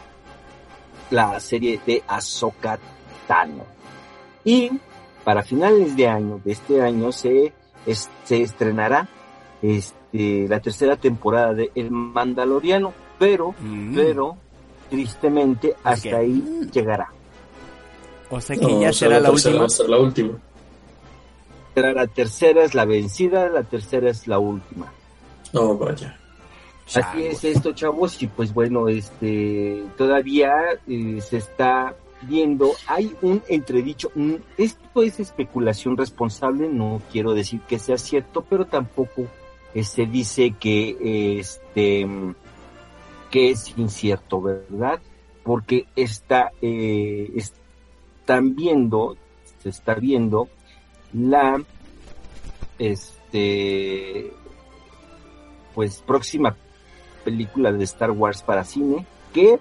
[1.12, 2.80] la serie de Ahsoka
[3.28, 3.64] Tano.
[4.44, 4.72] Y
[5.24, 7.54] para finales de año, de este año, se,
[7.86, 9.08] es- se estrenará
[9.62, 13.96] este, la tercera temporada de El Mandaloriano, pero, Mm.
[13.96, 14.38] pero,
[14.90, 17.10] tristemente, hasta ahí llegará.
[18.30, 19.60] O sea que No, ya será la tercera última.
[19.62, 20.38] Va a ser la última.
[21.74, 24.92] Será La tercera es la vencida, la tercera es la última.
[25.54, 26.18] No, vaya.
[26.94, 30.52] Así es esto, chavos, y pues bueno, este, todavía
[30.88, 34.12] eh, se está viendo, hay un entredicho,
[34.58, 39.28] esto es especulación responsable, no quiero decir que sea cierto, pero tampoco
[39.74, 42.08] eh, se dice que, este,
[43.32, 45.02] que es incierto, ¿verdad?
[45.44, 49.18] Porque está, eh, están viendo,
[49.60, 50.50] se está viendo
[51.14, 51.62] la,
[52.78, 54.32] este,
[55.74, 56.56] pues próxima
[57.26, 59.60] película de Star Wars para cine que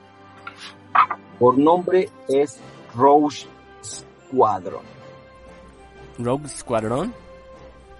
[1.41, 2.61] por nombre es
[2.95, 3.35] Rogue
[3.83, 4.83] Squadron.
[6.19, 7.13] Rogue Squadron.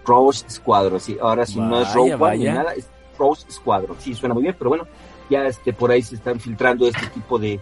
[0.05, 2.87] Rogue Squadron, sí, ahora si no es Rogue One ni nada, es
[3.19, 4.85] Rogue Squadron, sí, suena muy bien, pero bueno,
[5.31, 7.59] ya este por ahí se están filtrando este tipo de,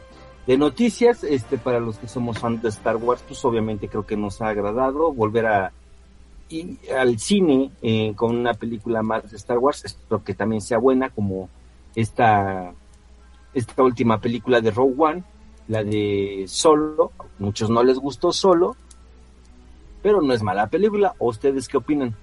[0.46, 4.16] de noticias, este para los que somos fans de Star Wars, pues obviamente creo que
[4.16, 5.72] nos ha agradado volver a
[6.48, 10.78] ir al cine eh, con una película más de Star Wars, espero que también sea
[10.78, 11.48] buena como
[11.94, 12.72] esta
[13.54, 15.24] esta última película de Rogue One,
[15.68, 18.76] la de Solo, muchos no les gustó Solo,
[20.02, 22.14] pero no es mala película, ¿o ustedes qué opinan?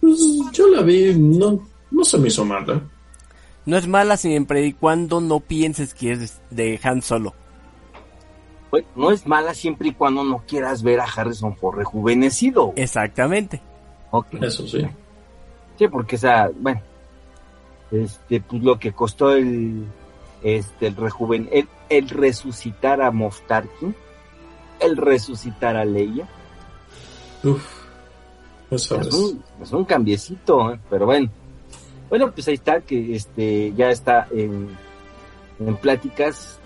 [0.00, 0.18] Pues
[0.52, 2.80] yo la vi, no, no se me hizo mala.
[3.66, 7.34] No es mala siempre y cuando no pienses que es de Han Solo.
[8.70, 12.72] Pues, no es mala siempre y cuando no quieras ver a Harrison Ford rejuvenecido.
[12.76, 13.60] Exactamente.
[14.40, 14.86] Eso sí.
[15.78, 16.80] Sí, porque esa, bueno,
[17.90, 19.84] este, pues lo que costó el,
[20.42, 23.94] este, el rejuven, el, el resucitar a Moff Tarkin,
[24.80, 26.28] el resucitar a Leia,
[27.44, 27.78] Uf.
[28.70, 29.14] Eso es es.
[29.14, 30.80] un, es un cambiecito, ¿eh?
[30.90, 31.30] pero bueno.
[32.08, 34.68] Bueno, pues ahí está, que este, ya está en,
[35.60, 36.58] en pláticas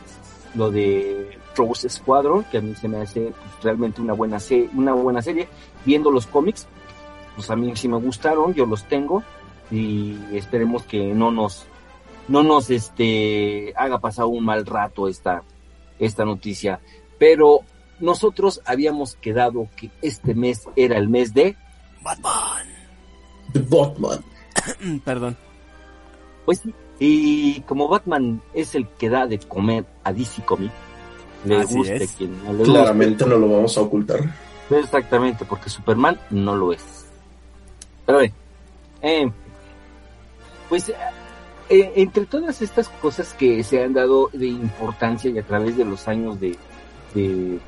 [0.54, 4.38] lo de Rose Squadron, que a mí se me hace pues, realmente una buena,
[4.74, 5.48] una buena serie.
[5.84, 6.66] Viendo los cómics,
[7.34, 9.22] pues a mí sí me gustaron, yo los tengo
[9.72, 11.64] y esperemos que no nos,
[12.28, 15.42] no nos este, haga pasar un mal rato esta,
[15.98, 16.80] esta noticia.
[17.18, 17.60] Pero
[17.98, 21.56] nosotros habíamos quedado que este mes era el mes de
[22.02, 22.66] Batman.
[23.52, 24.24] The Batman.
[25.04, 25.36] Perdón.
[26.44, 30.74] Pues sí, y como Batman es el que da de comer a DC Comics,
[31.44, 32.12] le Así guste es.
[32.12, 32.72] quien no le guste.
[32.72, 34.20] Claramente no lo vamos a ocultar.
[34.70, 37.06] Exactamente, porque Superman no lo es.
[38.06, 39.32] Pero eh,
[40.72, 40.88] pues
[41.68, 45.84] eh, entre todas estas cosas que se han dado de importancia y a través de
[45.84, 46.56] los años de,
[47.12, 47.58] de,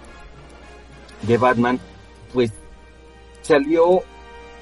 [1.21, 1.79] de Batman,
[2.33, 2.51] pues
[3.43, 4.01] salió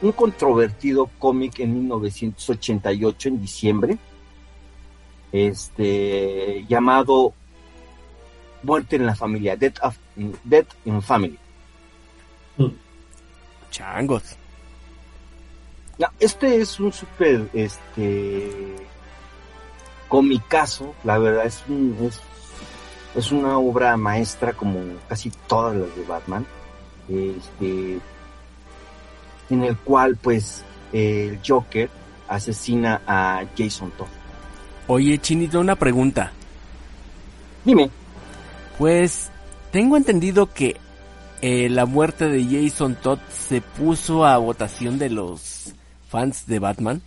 [0.00, 3.98] un controvertido cómic en 1988, en diciembre,
[5.30, 7.34] este, llamado
[8.64, 9.96] Muerte en la familia, Death, of,
[10.42, 11.38] Death in Family.
[13.70, 14.36] Changos.
[16.18, 18.50] Este es un súper, este,
[20.08, 22.20] comicazo, la verdad, es, un- es,
[23.14, 26.46] es una obra maestra como casi todas las de Batman.
[27.08, 27.98] Este,
[29.50, 31.90] en el cual pues el Joker
[32.28, 34.06] asesina a Jason Todd.
[34.86, 36.32] Oye, Chinito, una pregunta.
[37.64, 37.90] Dime.
[38.78, 39.30] Pues
[39.70, 40.76] tengo entendido que
[41.42, 45.51] eh, la muerte de Jason Todd se puso a votación de los
[46.12, 47.02] fans de Batman.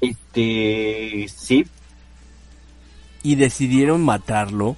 [0.00, 1.66] Este, sí.
[3.22, 4.76] Y decidieron matarlo.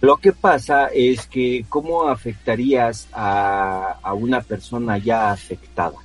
[0.00, 5.96] Lo que pasa es que cómo afectarías a, a una persona ya afectada,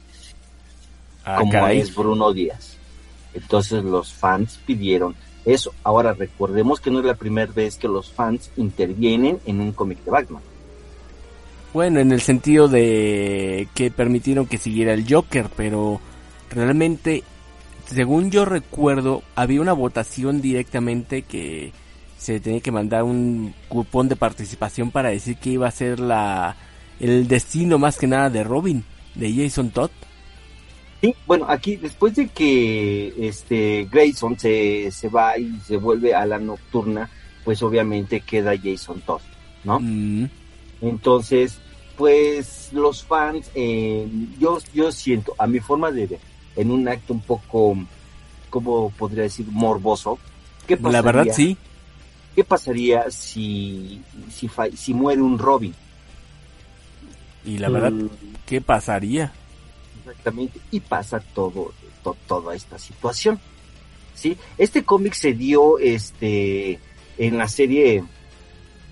[1.24, 1.80] Ah, como caray.
[1.80, 2.78] es Bruno Díaz.
[3.34, 5.16] Entonces los fans pidieron
[5.46, 5.74] eso.
[5.84, 10.04] Ahora recordemos que no es la primera vez que los fans intervienen en un cómic
[10.04, 10.42] de Batman.
[11.76, 16.00] Bueno, en el sentido de que permitieron que siguiera el Joker, pero
[16.50, 17.22] realmente,
[17.86, 21.74] según yo recuerdo, había una votación directamente que
[22.18, 26.56] se tenía que mandar un cupón de participación para decir que iba a ser la
[27.02, 29.92] el destino más que nada de Robin, de Jason Todd.
[31.02, 36.26] Sí, bueno, aquí después de que este Grayson se, se va y se vuelve a
[36.26, 37.10] la nocturna,
[37.44, 39.20] pues obviamente queda Jason Todd,
[39.66, 39.82] ¿no?
[39.82, 40.30] Mm,
[40.80, 41.60] Entonces,
[41.98, 44.08] pues los fans, eh,
[44.40, 46.20] yo, yo siento, a mi forma de ver,
[46.56, 47.78] en un acto un poco,
[48.50, 49.46] ¿cómo podría decir?
[49.50, 50.18] Morboso.
[50.68, 51.58] ¿Qué la verdad sí.
[52.36, 55.74] ¿Qué pasaría si, si, si muere un Robin?
[57.46, 58.10] Y la verdad, Mm,
[58.46, 59.32] ¿qué pasaría?
[60.00, 61.72] Exactamente, y pasa todo,
[62.04, 63.40] to- toda esta situación.
[64.16, 64.38] ¿sí?
[64.58, 66.80] Este cómic se dio este,
[67.18, 68.04] en la serie,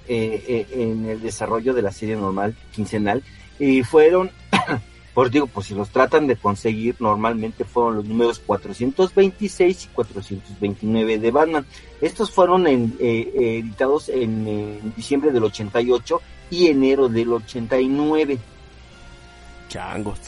[0.08, 3.24] eh, eh, en el desarrollo de la serie normal, quincenal,
[3.60, 4.32] y fueron,
[5.14, 11.18] por digo, pues si los tratan de conseguir, normalmente fueron los números 426 y 429
[11.20, 11.66] de Batman.
[12.01, 18.38] Estos fueron en, eh, eh, editados en, en diciembre del 88 y enero del 89.
[19.70, 20.20] Changos.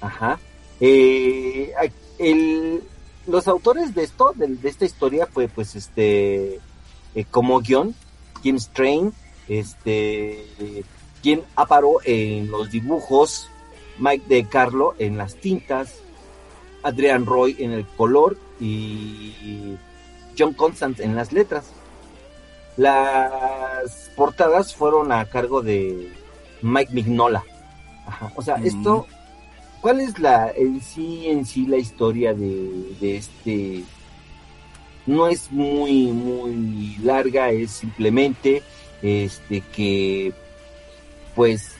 [0.00, 0.38] Ajá.
[0.80, 1.72] Eh,
[2.18, 2.82] el,
[3.26, 6.60] los autores de esto, de, de esta historia, fue pues este,
[7.14, 7.94] eh, como guion,
[8.44, 9.12] James Train,
[9.48, 10.44] este,
[11.22, 13.48] quien aparó en los dibujos,
[13.98, 15.94] Mike De Carlo en las tintas,
[16.82, 19.76] Adrian Roy en el color y
[20.38, 21.64] John Constant en las letras.
[22.76, 26.12] Las portadas fueron a cargo de
[26.62, 27.44] Mike Mignola.
[28.06, 28.32] Ajá.
[28.34, 28.66] O sea, Mm.
[28.66, 29.06] esto,
[29.80, 33.84] ¿cuál es la en sí en sí la historia de, de este?
[35.06, 38.62] No es muy muy larga, es simplemente
[39.02, 40.32] este que
[41.34, 41.74] pues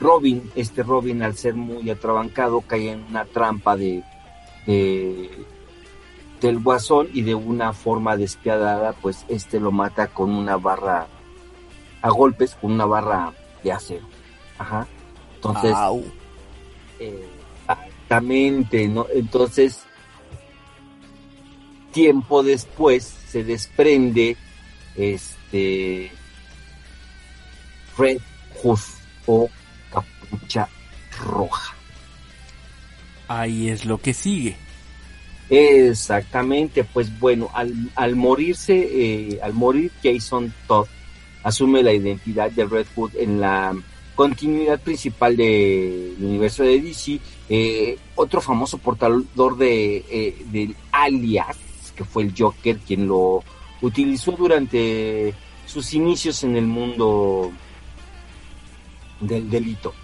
[0.00, 4.02] Robin, este Robin al ser muy atrabancado cae en una trampa de,
[4.66, 5.30] de
[6.40, 11.06] del guasón y de una forma despiadada, pues este lo mata con una barra
[12.02, 13.32] a golpes, con una barra
[13.62, 14.06] de acero.
[14.58, 14.86] Ajá.
[15.36, 16.04] Entonces, Au.
[17.00, 17.26] eh,
[17.62, 19.06] exactamente, ¿no?
[19.14, 19.84] Entonces,
[21.94, 24.36] tiempo después se desprende
[24.96, 26.10] este
[27.96, 28.18] Red
[28.62, 28.80] Hood
[29.26, 29.48] o
[29.90, 30.68] Capucha
[31.18, 31.74] Roja.
[33.28, 34.56] Ahí es lo que sigue.
[35.48, 40.86] Exactamente, pues bueno, al, al morirse, eh, al morir Jason Todd
[41.42, 43.74] asume la identidad de Red Hood en la
[44.14, 47.20] continuidad principal del universo de DC.
[47.48, 51.56] Eh, otro famoso portador de, eh, del alias,
[51.94, 53.42] que fue el Joker, quien lo
[53.80, 55.34] utilizó durante
[55.66, 57.52] sus inicios en el mundo
[59.20, 59.94] del delito.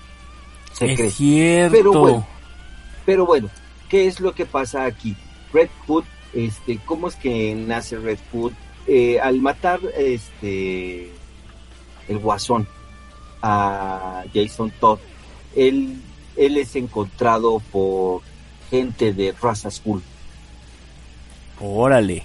[0.72, 1.10] Se es cree.
[1.10, 1.76] cierto.
[1.76, 2.26] Pero bueno,
[3.04, 3.50] pero bueno,
[3.88, 5.16] ¿qué es lo que pasa aquí?
[5.52, 8.52] Red Hood, este, ¿cómo es que nace Red Hood?
[8.86, 11.10] Eh, al matar este
[12.08, 12.66] el guasón
[13.42, 14.98] a Jason Todd,
[15.54, 16.00] él,
[16.36, 18.22] él es encontrado por
[18.70, 20.02] gente de raza azul.
[21.60, 22.24] Órale.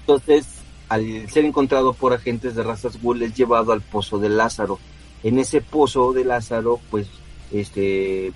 [0.00, 0.46] Entonces,
[0.88, 4.78] al ser encontrado por agentes de raza azul, es llevado al pozo de Lázaro.
[5.22, 7.08] En ese pozo de Lázaro, pues,
[7.50, 8.32] este,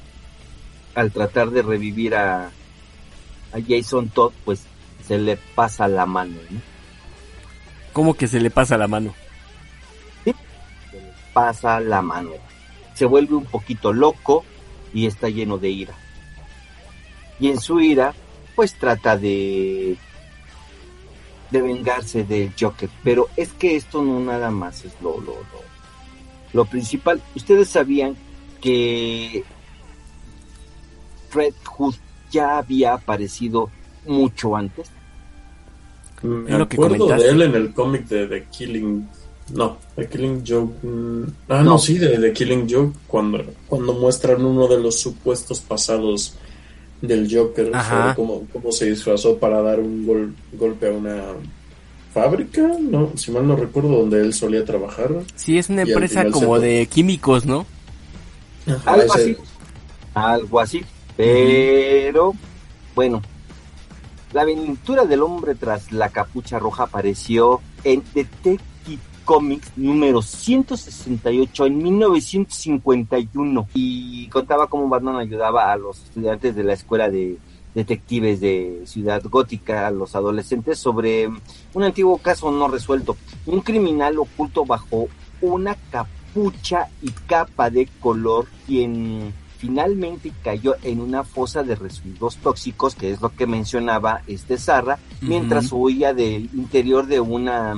[0.95, 4.63] al tratar de revivir a, a Jason Todd, pues,
[5.07, 6.61] se le pasa la mano, ¿no?
[7.93, 9.15] ¿Cómo que se le pasa la mano?
[10.25, 10.37] Se le
[11.33, 12.31] pasa la mano.
[12.95, 14.45] Se vuelve un poquito loco
[14.95, 15.95] y está lleno de ira.
[17.39, 18.15] Y en su ira,
[18.57, 19.97] pues trata de
[21.51, 22.89] de vengarse del Joker.
[23.05, 25.63] Pero es que esto no nada más es lo, lo, lo,
[26.53, 27.23] lo principal.
[27.37, 28.17] Ustedes sabían
[28.61, 29.45] que
[31.33, 31.95] Red Hood
[32.33, 33.71] ya había aparecido
[34.07, 34.89] mucho antes.
[36.23, 37.25] Me Es lo que acuerdo comentaste.
[37.27, 39.09] de él en el cómic de The Killing
[39.53, 40.75] No, The Killing Joke.
[40.83, 45.61] mm, Ah, no, sí, de The Killing Joke, cuando, cuando muestran uno de los supuestos
[45.61, 46.35] pasados
[47.03, 48.03] del Joker, Ajá.
[48.03, 51.23] sobre cómo, cómo se disfrazó para dar un gol- golpe a una
[52.15, 55.11] fábrica, no, si mal no recuerdo, donde él solía trabajar.
[55.35, 57.67] Sí, es una empresa como se- de químicos, ¿no?
[58.67, 59.37] Ajá, Algo ese- así.
[60.15, 60.85] Algo así.
[61.17, 62.35] Pero,
[62.95, 63.23] bueno.
[64.33, 68.59] La aventura del hombre tras la capucha roja apareció en Detective
[69.27, 76.75] Comics número 168 en 1951 y contaba cómo Batman ayudaba a los estudiantes de la
[76.75, 77.37] escuela de
[77.75, 81.29] detectives de Ciudad Gótica, a los adolescentes, sobre
[81.75, 83.17] un antiguo caso no resuelto.
[83.47, 85.09] Un criminal oculto bajo
[85.41, 92.95] una capucha y capa de color quien finalmente cayó en una fosa de residuos tóxicos,
[92.95, 97.77] que es lo que mencionaba este Zarra, mientras huía del interior de una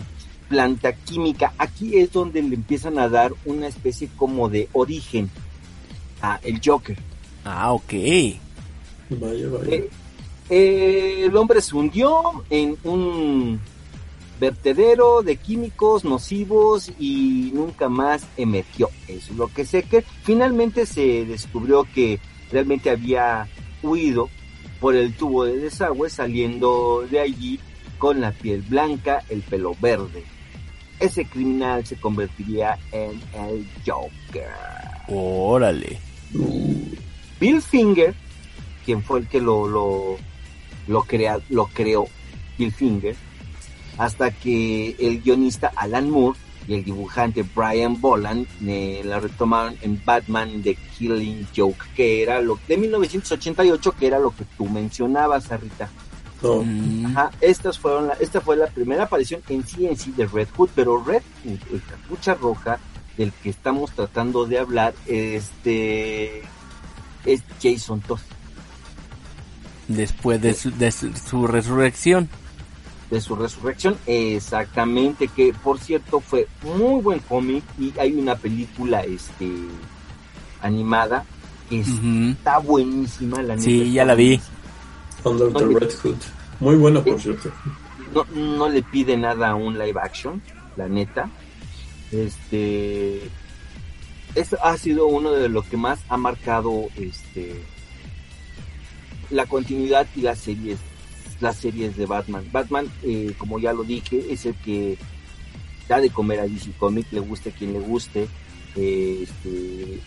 [0.49, 1.53] planta química.
[1.59, 5.31] Aquí es donde le empiezan a dar una especie como de origen
[6.21, 6.97] a el Joker.
[7.45, 7.93] Ah, ok.
[9.11, 9.75] Vaya, vaya.
[9.75, 9.91] Eh,
[10.51, 13.61] eh, el hombre se hundió en un
[14.41, 18.89] vertedero de químicos nocivos y nunca más emergió.
[19.09, 22.21] Eso es lo que sé que finalmente se descubrió que
[22.51, 23.49] realmente había
[23.83, 24.29] huido
[24.81, 27.61] por el tubo de desagüe saliendo de allí
[27.99, 30.25] con la piel blanca, el pelo verde.
[31.01, 34.51] Ese criminal se convertiría en el Joker.
[35.09, 35.99] Órale.
[37.41, 38.15] Bill Finger,
[38.85, 40.17] quien fue el que lo, lo,
[40.89, 42.09] lo, crea, lo creó,
[42.59, 43.17] Bill Finger,
[43.97, 50.01] hasta que el guionista Alan Moore y el dibujante Brian Boland eh, la retomaron en
[50.05, 55.49] Batman The Killing Joke, que era lo de 1988, que era lo que tú mencionabas,
[55.49, 55.89] Rita.
[56.43, 60.27] Mm, Ajá, estas fueron la, esta fue la primera aparición en sí en sí de
[60.27, 62.79] Red Hood, pero Red Hood, el capucha roja
[63.17, 66.43] del que estamos tratando de hablar, este
[67.25, 68.21] es Jason Todd.
[69.89, 72.29] Después de su, de su, su resurrección.
[73.11, 79.01] de su resurrección, exactamente, que por cierto fue muy buen cómic y hay una película
[79.01, 79.51] este
[80.61, 81.25] animada
[81.71, 84.41] que está buenísima, la Sí, ya la vi.
[85.25, 85.79] Under the Oye.
[85.81, 86.17] Red Hood.
[86.61, 87.51] Muy buena, por cierto.
[88.15, 90.43] no, no le pide nada a un live action,
[90.77, 91.31] la neta.
[92.11, 93.21] Este
[94.35, 97.61] eso ha sido uno de lo que más ha marcado este
[99.31, 100.79] la continuidad y las series
[101.41, 102.45] las series de Batman.
[102.51, 104.99] Batman, eh, como ya lo dije, es el que
[105.89, 108.29] da de comer a DC Comics, le guste a quien le guste,
[108.75, 110.01] eh, este,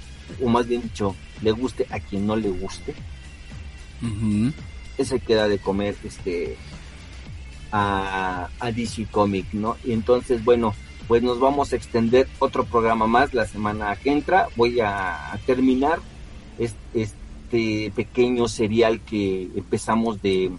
[0.44, 2.94] o más bien dicho, le guste a quien no le guste
[4.02, 4.48] Ujú.
[4.48, 4.54] es
[5.12, 6.58] el que da de comer este
[7.72, 9.78] a, a DC Comic, ¿no?
[9.84, 10.74] Y entonces, bueno,
[11.08, 14.48] pues nos vamos a extender otro programa más la semana que entra.
[14.56, 16.00] Voy a, a terminar
[16.60, 20.52] es- este, pequeño serial que empezamos de,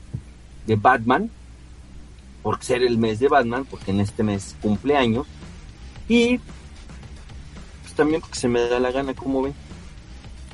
[0.66, 1.30] de Batman,
[2.42, 5.26] por ser el mes de Batman, porque en este mes cumpleaños.
[6.08, 6.38] Y
[7.82, 9.54] pues también porque se me da la gana, como ven.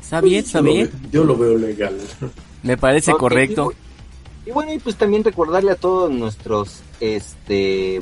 [0.01, 0.91] Está bien, está bien.
[1.13, 1.99] Yo lo veo legal.
[2.63, 3.73] Me parece correcto.
[4.47, 8.01] Y, bueno, y pues también recordarle a todos nuestros, este,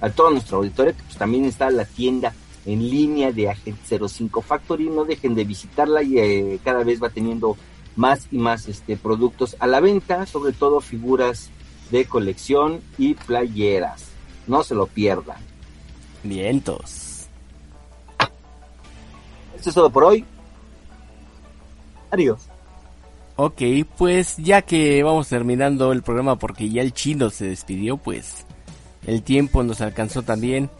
[0.00, 2.34] a todo nuestro auditorio que pues también está la tienda
[2.64, 4.88] en línea de Agent 05 Factory.
[4.88, 7.56] No dejen de visitarla y eh, cada vez va teniendo
[7.94, 11.50] más y más este productos a la venta, sobre todo figuras
[11.90, 14.06] de colección y playeras.
[14.46, 15.38] No se lo pierdan.
[16.22, 17.26] Vientos.
[19.56, 20.24] Esto es todo por hoy.
[22.10, 22.38] Adiós.
[23.36, 23.62] Ok,
[23.98, 28.46] pues ya que vamos terminando el programa porque ya el chino se despidió, pues
[29.06, 30.70] el tiempo nos alcanzó también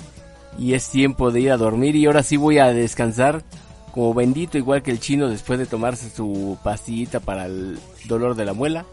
[0.58, 3.44] y es tiempo de ir a dormir y ahora sí voy a descansar
[3.92, 8.44] como bendito igual que el chino después de tomarse su pastillita para el dolor de
[8.46, 8.86] la muela.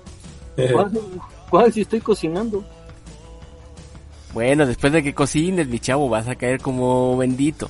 [0.55, 0.91] ¿Cuál,
[1.49, 2.63] cuál si estoy cocinando?
[4.33, 7.69] Bueno, después de que cocines, mi chavo, vas a caer como bendito.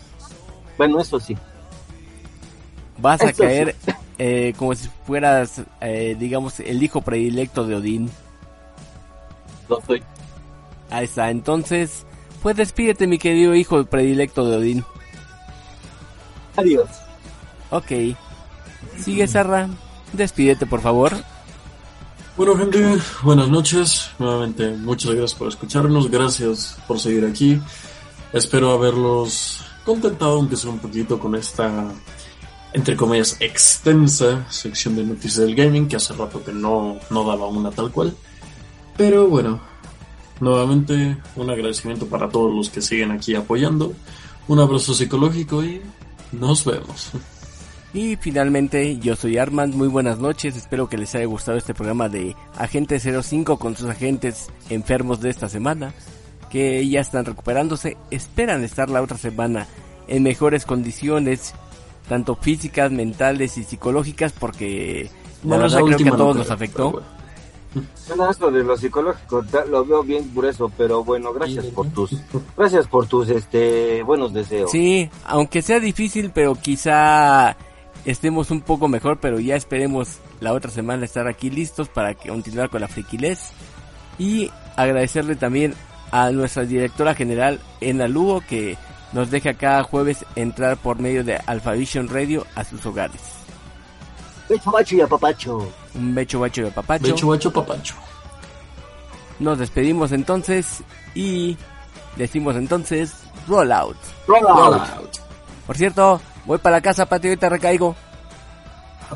[0.77, 1.37] Bueno, eso sí.
[2.97, 3.93] Vas a sí.
[4.25, 8.09] Eh, como si fueras, eh, digamos, el hijo predilecto de Odín.
[9.67, 10.01] Lo soy.
[10.89, 12.05] Ahí está, entonces,
[12.41, 14.85] pues despídete mi querido hijo predilecto de Odín.
[16.55, 16.87] Adiós.
[17.69, 18.15] Ok.
[18.97, 19.67] Sigue Sarra,
[20.13, 21.11] despídete por favor.
[22.37, 24.09] Bueno, gente, buenas noches.
[24.19, 26.09] Nuevamente, muchas gracias por escucharnos.
[26.09, 27.59] Gracias por seguir aquí.
[28.31, 31.91] Espero haberlos contentado, aunque sea un poquito, con esta,
[32.73, 37.47] entre comillas, extensa sección de noticias del gaming, que hace rato que no, no daba
[37.47, 38.15] una tal cual.
[38.97, 39.59] Pero bueno,
[40.39, 43.93] nuevamente, un agradecimiento para todos los que siguen aquí apoyando.
[44.47, 45.81] Un abrazo psicológico y
[46.31, 47.11] nos vemos.
[47.93, 52.09] Y finalmente, yo soy Armand, muy buenas noches, espero que les haya gustado este programa
[52.09, 55.93] de Agente 05 con sus agentes enfermos de esta semana,
[56.49, 59.67] que ya están recuperándose, esperan estar la otra semana
[60.07, 61.53] en mejores condiciones,
[62.07, 65.09] tanto físicas, mentales y psicológicas, porque
[65.43, 66.91] la verdad creo que a todos no nos afectó.
[66.91, 67.23] bueno.
[68.15, 72.15] No, esto de lo psicológico lo veo bien grueso, pero bueno, gracias por tus,
[72.55, 74.69] gracias por tus, este, buenos deseos.
[74.69, 77.57] Sí, aunque sea difícil, pero quizá
[78.05, 82.69] estemos un poco mejor, pero ya esperemos la otra semana estar aquí listos para continuar
[82.69, 83.39] con la friquilez.
[84.19, 85.73] Y agradecerle también
[86.11, 88.77] a nuestra directora general, Ena Lugo, que
[89.13, 93.21] nos deja cada jueves entrar por medio de Alphavision Radio a sus hogares.
[94.49, 95.71] Becho, macho y apapacho.
[95.95, 97.03] Un becho bacho de papacho.
[97.03, 97.95] Becho, bacho, papacho.
[99.39, 100.83] Nos despedimos entonces
[101.15, 101.57] y
[102.17, 103.13] decimos entonces
[103.47, 103.97] roll out.
[104.27, 104.57] Roll out.
[104.57, 105.17] Roll out.
[105.65, 107.95] Por cierto, voy para la casa, patio, ahorita recaigo.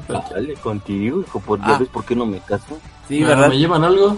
[0.07, 1.69] Dale contigo, hijo, por Ah.
[1.69, 2.79] ya ves por qué no me caso.
[3.07, 3.49] Sí, Ah, ¿verdad?
[3.49, 4.17] ¿Me llevan algo?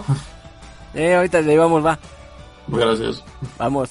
[0.94, 1.98] Eh, ahorita le vamos, va.
[2.68, 3.22] Gracias.
[3.58, 3.90] Vamos.